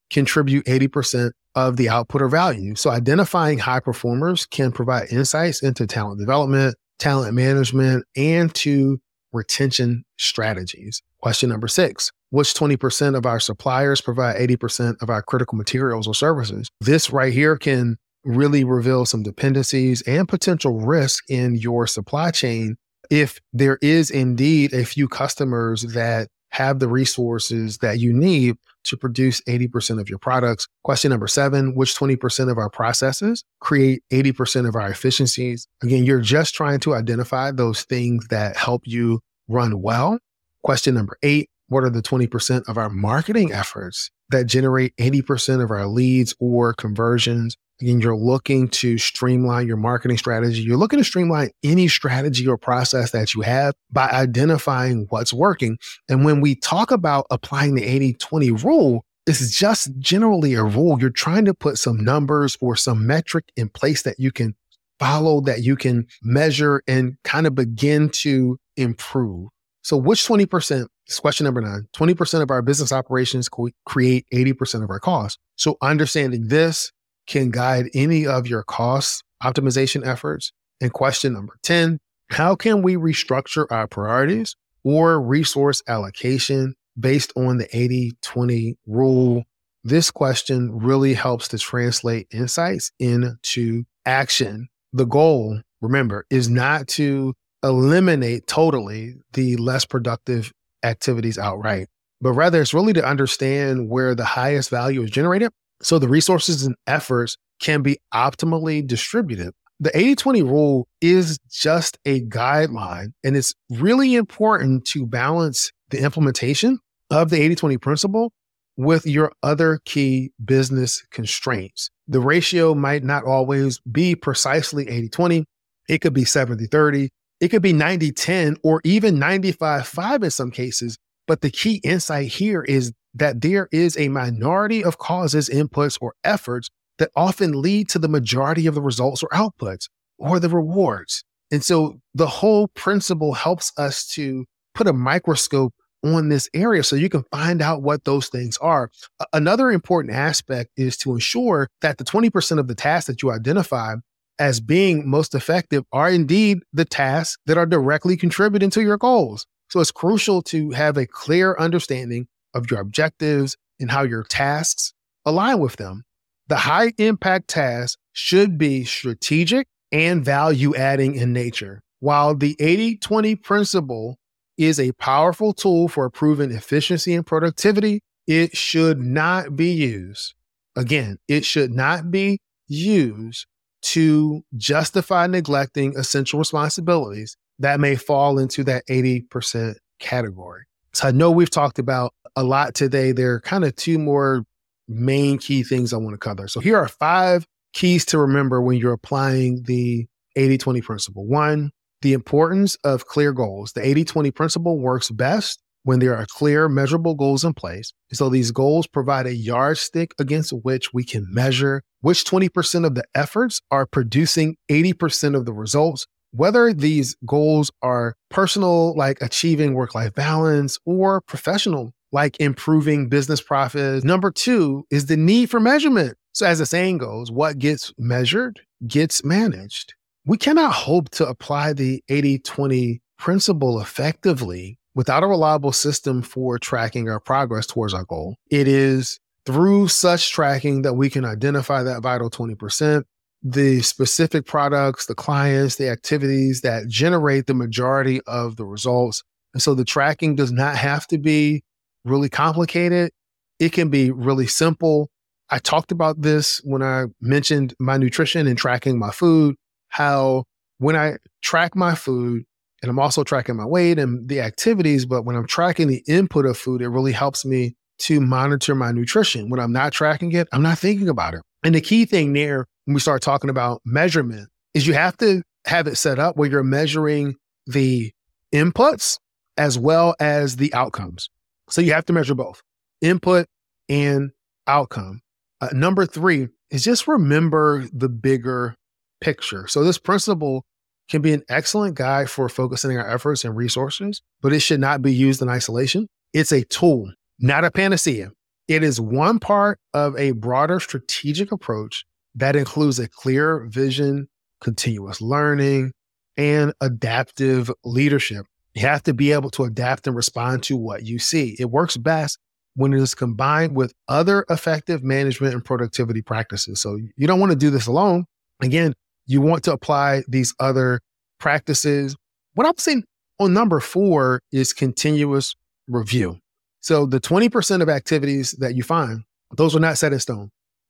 contribute 0.09 0.65
80% 0.65 1.31
of 1.53 1.77
the 1.77 1.89
output 1.89 2.21
or 2.21 2.29
value. 2.29 2.75
So 2.75 2.89
identifying 2.89 3.59
high 3.59 3.79
performers 3.79 4.45
can 4.45 4.71
provide 4.71 5.11
insights 5.11 5.61
into 5.61 5.85
talent 5.85 6.19
development, 6.19 6.75
talent 6.97 7.33
management, 7.33 8.05
and 8.15 8.53
to 8.55 8.99
retention 9.33 10.03
strategies. 10.17 11.01
Question 11.21 11.49
number 11.49 11.67
six 11.67 12.11
Which 12.29 12.53
20% 12.53 13.15
of 13.15 13.25
our 13.25 13.39
suppliers 13.39 14.01
provide 14.01 14.37
80% 14.37 15.01
of 15.01 15.09
our 15.09 15.21
critical 15.21 15.57
materials 15.57 16.07
or 16.07 16.13
services? 16.13 16.69
This 16.81 17.11
right 17.11 17.33
here 17.33 17.57
can 17.57 17.97
really 18.23 18.63
reveal 18.63 19.05
some 19.05 19.23
dependencies 19.23 20.01
and 20.03 20.27
potential 20.27 20.79
risk 20.79 21.23
in 21.29 21.55
your 21.55 21.87
supply 21.87 22.31
chain 22.31 22.75
if 23.09 23.39
there 23.53 23.77
is 23.81 24.11
indeed 24.11 24.73
a 24.73 24.83
few 24.83 25.07
customers 25.07 25.83
that 25.93 26.27
have 26.51 26.79
the 26.79 26.87
resources 26.87 27.77
that 27.79 27.99
you 27.99 28.13
need 28.13 28.55
to 28.83 28.97
produce 28.97 29.41
80% 29.41 29.99
of 29.99 30.09
your 30.09 30.19
products. 30.19 30.67
Question 30.83 31.11
number 31.11 31.27
seven, 31.27 31.75
which 31.75 31.95
20% 31.95 32.49
of 32.49 32.57
our 32.57 32.69
processes 32.69 33.43
create 33.59 34.01
80% 34.11 34.67
of 34.67 34.75
our 34.75 34.89
efficiencies? 34.89 35.67
Again, 35.83 36.03
you're 36.03 36.21
just 36.21 36.55
trying 36.55 36.79
to 36.81 36.95
identify 36.95 37.51
those 37.51 37.83
things 37.83 38.27
that 38.29 38.55
help 38.55 38.83
you 38.85 39.19
run 39.47 39.81
well. 39.81 40.19
Question 40.67 40.95
number 40.95 41.17
eight, 41.23 41.49
what 41.69 41.85
are 41.85 41.89
the 41.89 42.01
20% 42.01 42.67
of 42.67 42.77
our 42.77 42.89
marketing 42.89 43.53
efforts 43.53 44.11
that 44.31 44.47
generate 44.47 44.93
80% 44.97 45.63
of 45.63 45.71
our 45.71 45.87
leads 45.87 46.35
or 46.41 46.73
conversions? 46.73 47.55
Again, 47.79 48.01
you're 48.01 48.17
looking 48.17 48.67
to 48.71 48.97
streamline 48.97 49.65
your 49.65 49.77
marketing 49.77 50.17
strategy. 50.17 50.63
You're 50.63 50.75
looking 50.75 50.99
to 50.99 51.05
streamline 51.05 51.51
any 51.63 51.87
strategy 51.87 52.45
or 52.45 52.57
process 52.57 53.11
that 53.11 53.33
you 53.33 53.43
have 53.43 53.75
by 53.93 54.09
identifying 54.09 55.05
what's 55.09 55.31
working. 55.31 55.77
And 56.09 56.25
when 56.25 56.41
we 56.41 56.55
talk 56.55 56.91
about 56.91 57.27
applying 57.31 57.75
the 57.75 57.85
80 57.85 58.15
20 58.15 58.51
rule, 58.51 59.05
it's 59.25 59.57
just 59.57 59.97
generally 59.99 60.53
a 60.55 60.65
rule. 60.65 60.99
You're 60.99 61.11
trying 61.11 61.45
to 61.45 61.53
put 61.53 61.77
some 61.77 62.03
numbers 62.03 62.57
or 62.59 62.75
some 62.75 63.07
metric 63.07 63.53
in 63.55 63.69
place 63.69 64.01
that 64.01 64.19
you 64.19 64.33
can 64.33 64.53
follow, 64.99 65.39
that 65.39 65.63
you 65.63 65.77
can 65.77 66.07
measure 66.21 66.83
and 66.89 67.15
kind 67.23 67.47
of 67.47 67.55
begin 67.55 68.09
to 68.09 68.59
improve. 68.75 69.47
So, 69.87 69.95
which 69.95 70.27
20%? 70.27 70.85
This 71.07 71.17
question 71.17 71.45
number 71.45 71.61
nine 71.61 71.87
20% 71.95 72.41
of 72.41 72.51
our 72.51 72.61
business 72.61 72.91
operations 72.91 73.47
create 73.85 74.25
80% 74.33 74.83
of 74.83 74.89
our 74.89 74.99
costs. 74.99 75.39
So, 75.55 75.77
understanding 75.81 76.49
this, 76.49 76.91
can 77.25 77.51
guide 77.51 77.85
any 77.93 78.27
of 78.27 78.47
your 78.47 78.63
cost 78.63 79.23
optimization 79.41 80.05
efforts. 80.05 80.51
And 80.81 80.91
question 80.91 81.31
number 81.31 81.57
10 81.63 81.99
How 82.31 82.53
can 82.53 82.81
we 82.81 82.97
restructure 82.97 83.65
our 83.69 83.87
priorities 83.87 84.57
or 84.83 85.21
resource 85.21 85.81
allocation 85.87 86.75
based 86.99 87.31
on 87.37 87.57
the 87.57 87.69
80 87.71 88.11
20 88.21 88.75
rule? 88.87 89.45
This 89.85 90.11
question 90.11 90.77
really 90.77 91.13
helps 91.13 91.47
to 91.47 91.57
translate 91.57 92.27
insights 92.33 92.91
into 92.99 93.85
action. 94.05 94.67
The 94.91 95.05
goal, 95.05 95.61
remember, 95.79 96.25
is 96.29 96.49
not 96.49 96.89
to 96.89 97.35
eliminate 97.63 98.47
totally 98.47 99.15
the 99.33 99.55
less 99.57 99.85
productive 99.85 100.51
activities 100.83 101.37
outright, 101.37 101.87
but 102.21 102.33
rather 102.33 102.61
it's 102.61 102.73
really 102.73 102.93
to 102.93 103.05
understand 103.05 103.89
where 103.89 104.15
the 104.15 104.25
highest 104.25 104.69
value 104.69 105.01
is 105.01 105.11
generated 105.11 105.51
so 105.81 105.99
the 105.99 106.07
resources 106.07 106.65
and 106.65 106.75
efforts 106.87 107.37
can 107.59 107.81
be 107.81 107.97
optimally 108.13 108.85
distributed. 108.85 109.51
The 109.79 109.95
80 109.95 110.15
20 110.15 110.43
rule 110.43 110.87
is 111.01 111.37
just 111.51 111.97
a 112.05 112.21
guideline, 112.21 113.09
and 113.23 113.37
it's 113.37 113.53
really 113.69 114.15
important 114.15 114.85
to 114.87 115.05
balance 115.05 115.71
the 115.89 116.01
implementation 116.01 116.79
of 117.11 117.29
the 117.29 117.41
80 117.41 117.55
20 117.55 117.77
principle 117.77 118.31
with 118.75 119.05
your 119.05 119.31
other 119.43 119.79
key 119.85 120.31
business 120.43 121.03
constraints. 121.11 121.89
The 122.07 122.19
ratio 122.19 122.73
might 122.73 123.03
not 123.03 123.23
always 123.23 123.79
be 123.79 124.15
precisely 124.15 124.87
80 124.87 125.09
20, 125.09 125.45
it 125.89 125.99
could 125.99 126.13
be 126.13 126.25
70 126.25 126.65
30, 126.67 127.09
it 127.39 127.49
could 127.49 127.61
be 127.61 127.73
90 127.73 128.11
10, 128.11 128.57
or 128.63 128.81
even 128.83 129.19
95 129.19 129.87
5 129.87 130.23
in 130.23 130.31
some 130.31 130.51
cases. 130.51 130.97
But 131.27 131.41
the 131.41 131.51
key 131.51 131.81
insight 131.83 132.27
here 132.27 132.63
is 132.63 132.93
that 133.13 133.41
there 133.41 133.67
is 133.71 133.97
a 133.97 134.07
minority 134.09 134.83
of 134.83 134.97
causes, 134.97 135.49
inputs, 135.49 135.97
or 135.99 136.13
efforts 136.23 136.69
that 136.99 137.11
often 137.15 137.61
lead 137.61 137.89
to 137.89 137.99
the 137.99 138.07
majority 138.07 138.65
of 138.67 138.75
the 138.75 138.81
results 138.81 139.23
or 139.23 139.29
outputs 139.29 139.89
or 140.17 140.39
the 140.39 140.49
rewards. 140.49 141.23
And 141.51 141.63
so 141.63 141.99
the 142.13 142.27
whole 142.27 142.67
principle 142.69 143.33
helps 143.33 143.71
us 143.77 144.05
to 144.07 144.45
put 144.73 144.87
a 144.87 144.93
microscope 144.93 145.73
on 146.03 146.29
this 146.29 146.49
area 146.53 146.83
so 146.83 146.95
you 146.95 147.09
can 147.09 147.23
find 147.31 147.61
out 147.61 147.81
what 147.81 148.03
those 148.03 148.27
things 148.27 148.57
are. 148.57 148.89
Another 149.33 149.71
important 149.71 150.13
aspect 150.13 150.71
is 150.77 150.97
to 150.97 151.13
ensure 151.13 151.67
that 151.81 151.97
the 151.97 152.03
20% 152.03 152.59
of 152.59 152.67
the 152.67 152.75
tasks 152.75 153.07
that 153.07 153.21
you 153.21 153.31
identify 153.31 153.95
as 154.39 154.59
being 154.59 155.09
most 155.09 155.33
effective 155.35 155.83
are 155.91 156.09
indeed 156.09 156.59
the 156.73 156.85
tasks 156.85 157.37
that 157.45 157.57
are 157.57 157.65
directly 157.65 158.17
contributing 158.17 158.69
to 158.71 158.81
your 158.81 158.97
goals. 158.97 159.45
So 159.69 159.79
it's 159.79 159.91
crucial 159.91 160.41
to 160.43 160.71
have 160.71 160.97
a 160.97 161.07
clear 161.07 161.55
understanding 161.57 162.27
of 162.53 162.69
your 162.71 162.79
objectives 162.79 163.57
and 163.79 163.91
how 163.91 164.03
your 164.03 164.23
tasks 164.23 164.93
align 165.25 165.59
with 165.59 165.75
them. 165.75 166.03
The 166.47 166.57
high 166.57 166.93
impact 166.97 167.49
tasks 167.49 167.97
should 168.13 168.57
be 168.57 168.85
strategic 168.85 169.67
and 169.91 170.23
value 170.23 170.75
adding 170.75 171.15
in 171.15 171.33
nature. 171.33 171.81
While 171.99 172.35
the 172.35 172.55
80 172.59 172.97
20 172.97 173.35
principle 173.35 174.17
is 174.57 174.79
a 174.79 174.91
powerful 174.93 175.53
tool 175.53 175.87
for 175.87 176.05
improving 176.05 176.51
efficiency 176.51 177.13
and 177.13 177.25
productivity, 177.25 178.01
it 178.25 178.55
should 178.55 178.99
not 178.99 179.55
be 179.55 179.71
used. 179.71 180.33
Again, 180.75 181.17
it 181.27 181.43
should 181.43 181.71
not 181.71 182.11
be 182.11 182.39
used 182.67 183.45
to 183.81 184.43
justify 184.55 185.27
neglecting 185.27 185.97
essential 185.97 186.39
responsibilities 186.39 187.37
that 187.59 187.79
may 187.79 187.95
fall 187.95 188.39
into 188.39 188.63
that 188.63 188.83
80% 188.87 189.75
category. 189.99 190.63
So 190.93 191.07
I 191.07 191.11
know 191.11 191.31
we've 191.31 191.49
talked 191.49 191.79
about 191.79 192.13
a 192.35 192.43
lot 192.43 192.73
today. 192.73 193.11
There 193.11 193.33
are 193.33 193.41
kind 193.41 193.63
of 193.63 193.75
two 193.75 193.97
more 193.99 194.43
main 194.87 195.37
key 195.37 195.63
things 195.63 195.93
I 195.93 195.97
want 195.97 196.13
to 196.13 196.17
cover. 196.17 196.47
So 196.47 196.59
here 196.59 196.77
are 196.77 196.87
five 196.87 197.45
keys 197.73 198.05
to 198.05 198.17
remember 198.17 198.61
when 198.61 198.77
you're 198.77 198.93
applying 198.93 199.63
the 199.63 200.07
80 200.35 200.57
20 200.57 200.81
principle. 200.81 201.25
One, 201.25 201.71
the 202.01 202.13
importance 202.13 202.75
of 202.83 203.05
clear 203.07 203.33
goals. 203.33 203.73
The 203.73 203.85
80 203.85 204.05
20 204.05 204.31
principle 204.31 204.79
works 204.79 205.09
best 205.09 205.61
when 205.87 205.99
there 205.99 206.15
are 206.15 206.25
clear, 206.27 206.67
measurable 206.67 207.15
goals 207.15 207.45
in 207.45 207.53
place. 207.53 207.93
So 208.11 208.27
these 208.27 208.51
goals 208.51 208.87
provide 208.87 209.25
a 209.25 209.33
yardstick 209.33 210.13
against 210.19 210.51
which 210.51 210.93
we 210.93 211.05
can 211.05 211.25
measure 211.29 211.81
which 212.01 212.25
20% 212.25 212.85
of 212.85 212.95
the 212.95 213.05
efforts 213.15 213.61
are 213.71 213.85
producing 213.85 214.57
80% 214.69 215.35
of 215.35 215.45
the 215.45 215.53
results 215.53 216.05
whether 216.31 216.73
these 216.73 217.15
goals 217.25 217.71
are 217.81 218.15
personal, 218.29 218.95
like 218.95 219.17
achieving 219.21 219.73
work 219.73 219.95
life 219.95 220.13
balance, 220.13 220.77
or 220.85 221.21
professional, 221.21 221.93
like 222.11 222.37
improving 222.39 223.07
business 223.07 223.41
profits. 223.41 224.03
Number 224.03 224.29
two 224.29 224.85
is 224.91 225.05
the 225.05 225.17
need 225.17 225.49
for 225.49 225.61
measurement. 225.61 226.17
So, 226.33 226.45
as 226.45 226.59
the 226.59 226.65
saying 226.65 226.97
goes, 226.97 227.31
what 227.31 227.57
gets 227.57 227.93
measured 227.97 228.59
gets 228.85 229.23
managed. 229.23 229.95
We 230.25 230.37
cannot 230.37 230.73
hope 230.73 231.09
to 231.11 231.27
apply 231.27 231.73
the 231.73 232.03
80 232.09 232.39
20 232.39 233.01
principle 233.17 233.79
effectively 233.79 234.76
without 234.97 235.21
a 235.21 235.27
reliable 235.27 235.71
system 235.71 236.23
for 236.23 236.57
tracking 236.57 237.07
our 237.07 237.19
progress 237.19 237.67
towards 237.67 237.93
our 237.93 238.03
goal. 238.03 238.35
It 238.49 238.67
is 238.67 239.19
through 239.45 239.89
such 239.89 240.31
tracking 240.31 240.81
that 240.81 240.95
we 240.95 241.07
can 241.11 241.23
identify 241.23 241.83
that 241.83 242.01
vital 242.01 242.31
20% 242.31 243.03
the 243.43 243.81
specific 243.81 244.47
products, 244.47 245.05
the 245.05 245.13
clients, 245.13 245.75
the 245.75 245.87
activities 245.87 246.61
that 246.61 246.87
generate 246.87 247.45
the 247.45 247.53
majority 247.53 248.19
of 248.25 248.55
the 248.55 248.65
results. 248.65 249.23
And 249.53 249.61
so 249.61 249.75
the 249.75 249.85
tracking 249.85 250.35
does 250.35 250.51
not 250.51 250.75
have 250.75 251.05
to 251.07 251.19
be 251.19 251.63
really 252.03 252.29
complicated. 252.29 253.11
It 253.59 253.73
can 253.73 253.89
be 253.89 254.09
really 254.09 254.47
simple. 254.47 255.11
I 255.51 255.59
talked 255.59 255.91
about 255.91 256.23
this 256.23 256.59
when 256.63 256.81
I 256.81 257.05
mentioned 257.21 257.75
my 257.79 257.97
nutrition 257.97 258.47
and 258.47 258.57
tracking 258.57 258.97
my 258.97 259.11
food, 259.11 259.55
how 259.89 260.45
when 260.79 260.95
I 260.95 261.17
track 261.43 261.75
my 261.75 261.93
food, 261.93 262.43
and 262.81 262.89
I'm 262.89 262.99
also 262.99 263.23
tracking 263.23 263.55
my 263.55 263.65
weight 263.65 263.97
and 263.97 264.27
the 264.29 264.41
activities, 264.41 265.05
but 265.05 265.23
when 265.23 265.35
I'm 265.35 265.47
tracking 265.47 265.87
the 265.87 266.03
input 266.07 266.45
of 266.45 266.57
food, 266.57 266.81
it 266.81 266.89
really 266.89 267.11
helps 267.11 267.43
me 267.43 267.75
to 267.99 268.21
monitor 268.21 268.75
my 268.75 268.91
nutrition. 268.91 269.49
When 269.49 269.59
I'm 269.59 269.71
not 269.71 269.91
tracking 269.91 270.31
it, 270.33 270.47
I'm 270.51 270.61
not 270.61 270.77
thinking 270.77 271.09
about 271.09 271.33
it. 271.33 271.41
And 271.63 271.73
the 271.73 271.81
key 271.81 272.05
thing 272.05 272.33
there, 272.33 272.65
when 272.85 272.93
we 272.93 272.99
start 272.99 273.21
talking 273.21 273.49
about 273.49 273.81
measurement, 273.83 274.49
is 274.73 274.85
you 274.85 274.93
have 274.93 275.17
to 275.17 275.41
have 275.65 275.87
it 275.87 275.95
set 275.95 276.19
up 276.19 276.37
where 276.37 276.49
you're 276.49 276.63
measuring 276.63 277.35
the 277.65 278.11
inputs 278.53 279.17
as 279.57 279.77
well 279.77 280.15
as 280.19 280.57
the 280.57 280.73
outcomes. 280.73 281.29
So 281.69 281.81
you 281.81 281.93
have 281.93 282.05
to 282.05 282.13
measure 282.13 282.35
both 282.35 282.61
input 283.01 283.47
and 283.89 284.31
outcome. 284.67 285.21
Uh, 285.59 285.69
number 285.73 286.05
three 286.05 286.49
is 286.69 286.83
just 286.83 287.07
remember 287.07 287.85
the 287.91 288.09
bigger 288.09 288.75
picture. 289.19 289.67
So 289.67 289.83
this 289.83 289.97
principle 289.97 290.63
can 291.09 291.21
be 291.21 291.33
an 291.33 291.43
excellent 291.49 291.95
guide 291.95 292.29
for 292.29 292.49
focusing 292.49 292.97
our 292.97 293.09
efforts 293.09 293.45
and 293.45 293.55
resources, 293.55 294.21
but 294.41 294.53
it 294.53 294.59
should 294.59 294.79
not 294.79 295.01
be 295.01 295.13
used 295.13 295.41
in 295.41 295.49
isolation. 295.49 296.07
It's 296.33 296.51
a 296.51 296.63
tool, 296.63 297.11
not 297.39 297.63
a 297.63 297.71
panacea. 297.71 298.31
It 298.67 298.83
is 298.83 298.99
one 298.99 299.39
part 299.39 299.79
of 299.93 300.17
a 300.17 300.31
broader 300.31 300.79
strategic 300.79 301.51
approach 301.51 302.05
that 302.35 302.55
includes 302.55 302.99
a 302.99 303.07
clear 303.07 303.65
vision, 303.69 304.27
continuous 304.59 305.21
learning, 305.21 305.93
and 306.35 306.73
adaptive 306.81 307.71
leadership. 307.83 308.45
You 308.73 308.81
have 308.81 309.03
to 309.03 309.13
be 309.13 309.31
able 309.31 309.49
to 309.51 309.63
adapt 309.63 310.05
and 310.05 310.15
respond 310.15 310.63
to 310.63 310.77
what 310.77 311.03
you 311.03 311.17
see. 311.17 311.55
It 311.59 311.71
works 311.71 311.97
best 311.97 312.37
when 312.75 312.93
it 312.93 313.01
is 313.01 313.15
combined 313.15 313.75
with 313.75 313.93
other 314.07 314.45
effective 314.49 315.03
management 315.03 315.53
and 315.55 315.65
productivity 315.65 316.21
practices. 316.21 316.79
So 316.79 316.99
you 317.15 317.25
don't 317.25 317.39
want 317.39 317.51
to 317.51 317.57
do 317.57 317.71
this 317.71 317.87
alone. 317.87 318.25
Again, 318.61 318.93
you 319.27 319.41
want 319.41 319.63
to 319.65 319.73
apply 319.73 320.23
these 320.27 320.53
other 320.59 321.01
practices. 321.39 322.15
What 322.55 322.65
I'm 322.65 322.77
saying 322.77 323.03
on 323.39 323.53
number 323.53 323.79
four 323.79 324.41
is 324.51 324.73
continuous 324.73 325.55
review. 325.87 326.39
So 326.79 327.05
the 327.05 327.19
20% 327.19 327.81
of 327.81 327.89
activities 327.89 328.53
that 328.53 328.75
you 328.75 328.83
find, 328.83 329.23
those 329.55 329.75
are 329.75 329.79
not 329.79 329.97
set 329.97 330.13
in 330.13 330.19
stone. 330.19 330.49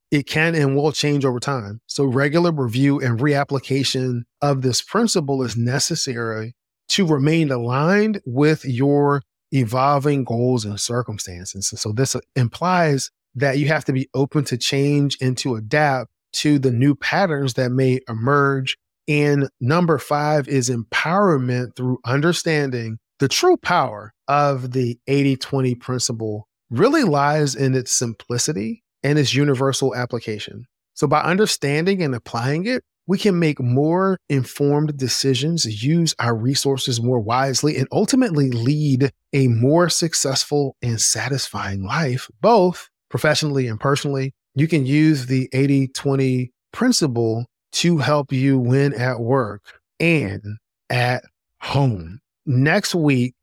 It 0.10 0.26
can 0.28 0.56
and 0.56 0.76
will 0.76 0.94
change 0.94 1.26
over 1.26 1.40
time. 1.40 1.82
So 1.88 2.06
regular 2.06 2.52
review 2.52 3.02
and 3.02 3.20
reapplication 3.20 4.22
of 4.42 4.62
this 4.62 4.82
principle 4.82 5.44
is 5.44 5.58
necessary 5.58 6.54
to 6.90 7.06
remain 7.06 7.52
aligned 7.52 8.22
with 8.26 8.64
your 8.64 9.24
evolving 9.52 10.24
goals 10.24 10.64
and 10.64 10.80
circumstances. 10.80 11.74
So 11.76 11.92
this 11.92 12.16
implies 12.36 13.12
that 13.36 13.58
you 13.58 13.68
have 13.68 13.86
to 13.86 13.94
be 13.94 14.10
open 14.14 14.46
to 14.46 14.58
change 14.58 15.18
and 15.22 15.38
to 15.40 15.56
adapt 15.56 16.10
to 16.34 16.60
the 16.60 16.72
new 16.72 16.96
patterns 16.96 17.54
that 17.56 17.72
may 17.72 18.00
emerge. 18.08 18.78
And 19.08 19.50
number 19.62 19.98
five 19.98 20.48
is 20.48 20.70
empowerment 20.70 21.76
through 21.76 22.00
understanding 22.06 23.00
the 23.20 23.28
true 23.28 23.58
power 23.58 24.14
of 24.28 24.72
the 24.74 25.00
80 25.08 25.38
20 25.38 25.76
principle 25.76 26.48
really 26.70 27.04
lies 27.04 27.56
in 27.56 27.74
its 27.74 27.92
simplicity 27.92 28.84
and 29.04 29.18
its 29.18 29.34
universal 29.34 29.96
application. 29.96 30.66
So 30.94 31.08
by 31.08 31.22
understanding 31.22 32.02
and 32.04 32.14
applying 32.14 32.66
it, 32.66 32.84
we 33.08 33.18
can 33.18 33.40
make 33.40 33.62
more 33.62 34.18
informed 34.28 34.98
decisions, 34.98 35.84
use 35.84 36.14
our 36.20 36.36
resources 36.36 37.02
more 37.02 37.20
wisely, 37.20 37.78
and 37.78 37.88
ultimately 37.92 38.52
lead 38.52 39.12
a 39.32 39.48
more 39.48 39.90
successful 39.90 40.76
and 40.82 41.00
satisfying 41.00 41.84
life, 41.84 42.28
both 42.42 42.90
professionally 43.10 43.68
and 43.68 43.80
personally. 43.80 44.34
You 44.58 44.68
can 44.68 44.88
use 44.88 45.28
the 45.28 45.48
80 45.54 45.90
20 45.90 46.52
principle 46.72 47.46
to 47.74 48.00
help 48.00 48.32
you 48.32 48.58
win 48.58 48.92
at 48.96 49.20
work 49.20 49.62
and 50.00 50.42
at 50.90 51.24
home. 51.62 52.20
Next 52.48 52.96
week, 52.96 53.36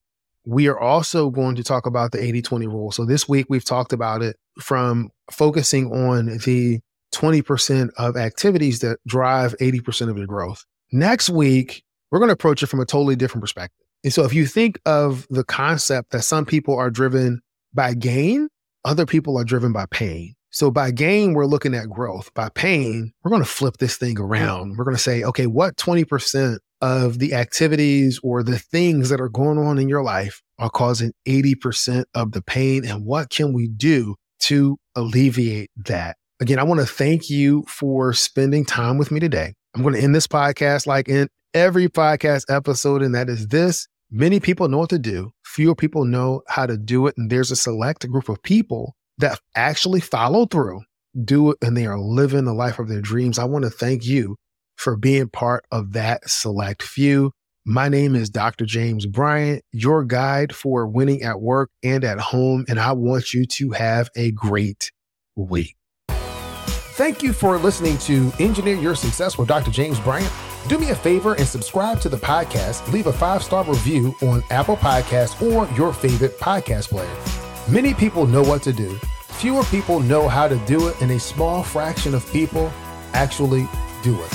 we 0.44 0.66
are 0.66 0.78
also 0.78 1.30
going 1.30 1.54
to 1.54 1.62
talk 1.62 1.86
about 1.86 2.10
the 2.10 2.20
80 2.20 2.42
20 2.42 2.66
rule. 2.66 2.90
So 2.90 3.04
this 3.04 3.28
week, 3.28 3.46
we've 3.48 3.64
talked 3.64 3.92
about 3.92 4.22
it 4.22 4.34
from 4.60 5.08
focusing 5.30 5.92
on 5.92 6.38
the 6.44 6.80
20% 7.14 7.90
of 7.96 8.16
activities 8.16 8.80
that 8.80 8.98
drive 9.06 9.54
80% 9.58 10.10
of 10.10 10.18
your 10.18 10.26
growth. 10.26 10.64
Next 10.90 11.30
week, 11.30 11.84
we're 12.10 12.18
going 12.18 12.28
to 12.28 12.34
approach 12.34 12.64
it 12.64 12.66
from 12.66 12.80
a 12.80 12.84
totally 12.84 13.14
different 13.14 13.42
perspective. 13.42 13.86
And 14.02 14.12
so 14.12 14.24
if 14.24 14.34
you 14.34 14.46
think 14.46 14.80
of 14.84 15.28
the 15.30 15.44
concept 15.44 16.10
that 16.10 16.22
some 16.22 16.44
people 16.44 16.76
are 16.76 16.90
driven 16.90 17.40
by 17.72 17.94
gain, 17.94 18.48
other 18.84 19.06
people 19.06 19.38
are 19.38 19.44
driven 19.44 19.72
by 19.72 19.86
pain. 19.86 20.34
So 20.54 20.70
by 20.70 20.92
gain, 20.92 21.34
we're 21.34 21.46
looking 21.46 21.74
at 21.74 21.90
growth. 21.90 22.32
By 22.32 22.48
pain, 22.48 23.12
we're 23.24 23.30
going 23.30 23.42
to 23.42 23.48
flip 23.48 23.78
this 23.78 23.96
thing 23.96 24.20
around. 24.20 24.76
We're 24.76 24.84
going 24.84 24.96
to 24.96 25.02
say, 25.02 25.24
okay, 25.24 25.48
what 25.48 25.76
20% 25.76 26.58
of 26.80 27.18
the 27.18 27.34
activities 27.34 28.20
or 28.22 28.44
the 28.44 28.60
things 28.60 29.08
that 29.08 29.20
are 29.20 29.28
going 29.28 29.58
on 29.58 29.80
in 29.80 29.88
your 29.88 30.04
life 30.04 30.42
are 30.60 30.70
causing 30.70 31.10
80% 31.26 32.04
of 32.14 32.30
the 32.30 32.40
pain? 32.40 32.84
And 32.86 33.04
what 33.04 33.30
can 33.30 33.52
we 33.52 33.66
do 33.66 34.14
to 34.42 34.78
alleviate 34.94 35.72
that? 35.86 36.18
Again, 36.38 36.60
I 36.60 36.62
want 36.62 36.80
to 36.80 36.86
thank 36.86 37.28
you 37.28 37.64
for 37.66 38.12
spending 38.12 38.64
time 38.64 38.96
with 38.96 39.10
me 39.10 39.18
today. 39.18 39.54
I'm 39.74 39.82
going 39.82 39.94
to 39.94 40.00
end 40.00 40.14
this 40.14 40.28
podcast 40.28 40.86
like 40.86 41.08
in 41.08 41.26
every 41.52 41.88
podcast 41.88 42.44
episode, 42.48 43.02
and 43.02 43.12
that 43.16 43.28
is 43.28 43.48
this. 43.48 43.88
Many 44.08 44.38
people 44.38 44.68
know 44.68 44.78
what 44.78 44.90
to 44.90 45.00
do, 45.00 45.32
fewer 45.44 45.74
people 45.74 46.04
know 46.04 46.42
how 46.46 46.64
to 46.64 46.76
do 46.76 47.08
it. 47.08 47.16
And 47.18 47.28
there's 47.28 47.50
a 47.50 47.56
select 47.56 48.08
group 48.08 48.28
of 48.28 48.40
people 48.44 48.94
that 49.18 49.40
actually 49.54 50.00
follow 50.00 50.46
through, 50.46 50.82
do 51.24 51.52
it, 51.52 51.58
and 51.62 51.76
they 51.76 51.86
are 51.86 51.98
living 51.98 52.44
the 52.44 52.54
life 52.54 52.78
of 52.78 52.88
their 52.88 53.00
dreams. 53.00 53.38
I 53.38 53.44
want 53.44 53.64
to 53.64 53.70
thank 53.70 54.04
you 54.04 54.36
for 54.76 54.96
being 54.96 55.28
part 55.28 55.64
of 55.70 55.92
that 55.92 56.28
select 56.28 56.82
few. 56.82 57.32
My 57.64 57.88
name 57.88 58.14
is 58.14 58.28
Dr. 58.28 58.66
James 58.66 59.06
Bryant, 59.06 59.64
your 59.72 60.04
guide 60.04 60.54
for 60.54 60.86
winning 60.86 61.22
at 61.22 61.40
work 61.40 61.70
and 61.82 62.04
at 62.04 62.18
home. 62.18 62.66
And 62.68 62.78
I 62.78 62.92
want 62.92 63.32
you 63.32 63.46
to 63.46 63.70
have 63.70 64.10
a 64.16 64.32
great 64.32 64.90
week. 65.34 65.76
Thank 66.08 67.22
you 67.22 67.32
for 67.32 67.56
listening 67.58 67.98
to 67.98 68.32
Engineer 68.38 68.76
Your 68.76 68.94
Success 68.94 69.38
with 69.38 69.48
Dr. 69.48 69.70
James 69.70 69.98
Bryant. 70.00 70.30
Do 70.68 70.78
me 70.78 70.90
a 70.90 70.94
favor 70.94 71.34
and 71.34 71.46
subscribe 71.46 72.00
to 72.02 72.08
the 72.08 72.16
podcast. 72.16 72.90
Leave 72.92 73.06
a 73.06 73.12
five 73.12 73.42
star 73.42 73.64
review 73.64 74.14
on 74.22 74.42
Apple 74.50 74.76
Podcasts 74.76 75.40
or 75.42 75.72
your 75.76 75.92
favorite 75.92 76.38
podcast 76.38 76.88
player. 76.90 77.43
Many 77.68 77.94
people 77.94 78.26
know 78.26 78.42
what 78.42 78.62
to 78.64 78.74
do, 78.74 78.94
fewer 79.22 79.64
people 79.64 79.98
know 79.98 80.28
how 80.28 80.46
to 80.46 80.56
do 80.66 80.88
it, 80.88 81.00
and 81.00 81.10
a 81.10 81.18
small 81.18 81.62
fraction 81.62 82.14
of 82.14 82.30
people 82.30 82.70
actually 83.14 83.66
do 84.02 84.20
it. 84.22 84.30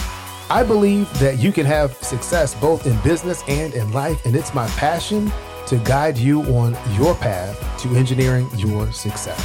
I 0.50 0.64
believe 0.64 1.08
that 1.20 1.38
you 1.38 1.52
can 1.52 1.68
have 1.68 1.94
success 1.98 2.56
both 2.56 2.88
in 2.88 3.00
business 3.02 3.44
and 3.48 3.76
in 3.76 3.92
life, 3.94 4.26
and 4.26 4.36
it's 4.36 4.56
my 4.56 4.68
passion 4.70 5.32
to 5.68 5.78
guide 5.78 6.18
you 6.18 6.42
on 6.56 6.76
your 6.96 7.14
path 7.14 7.56
to 7.84 7.90
engineering 7.96 8.50
your 8.56 8.92
success. 8.92 9.40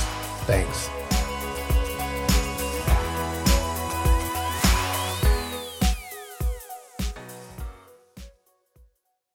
Thanks. 0.47 0.89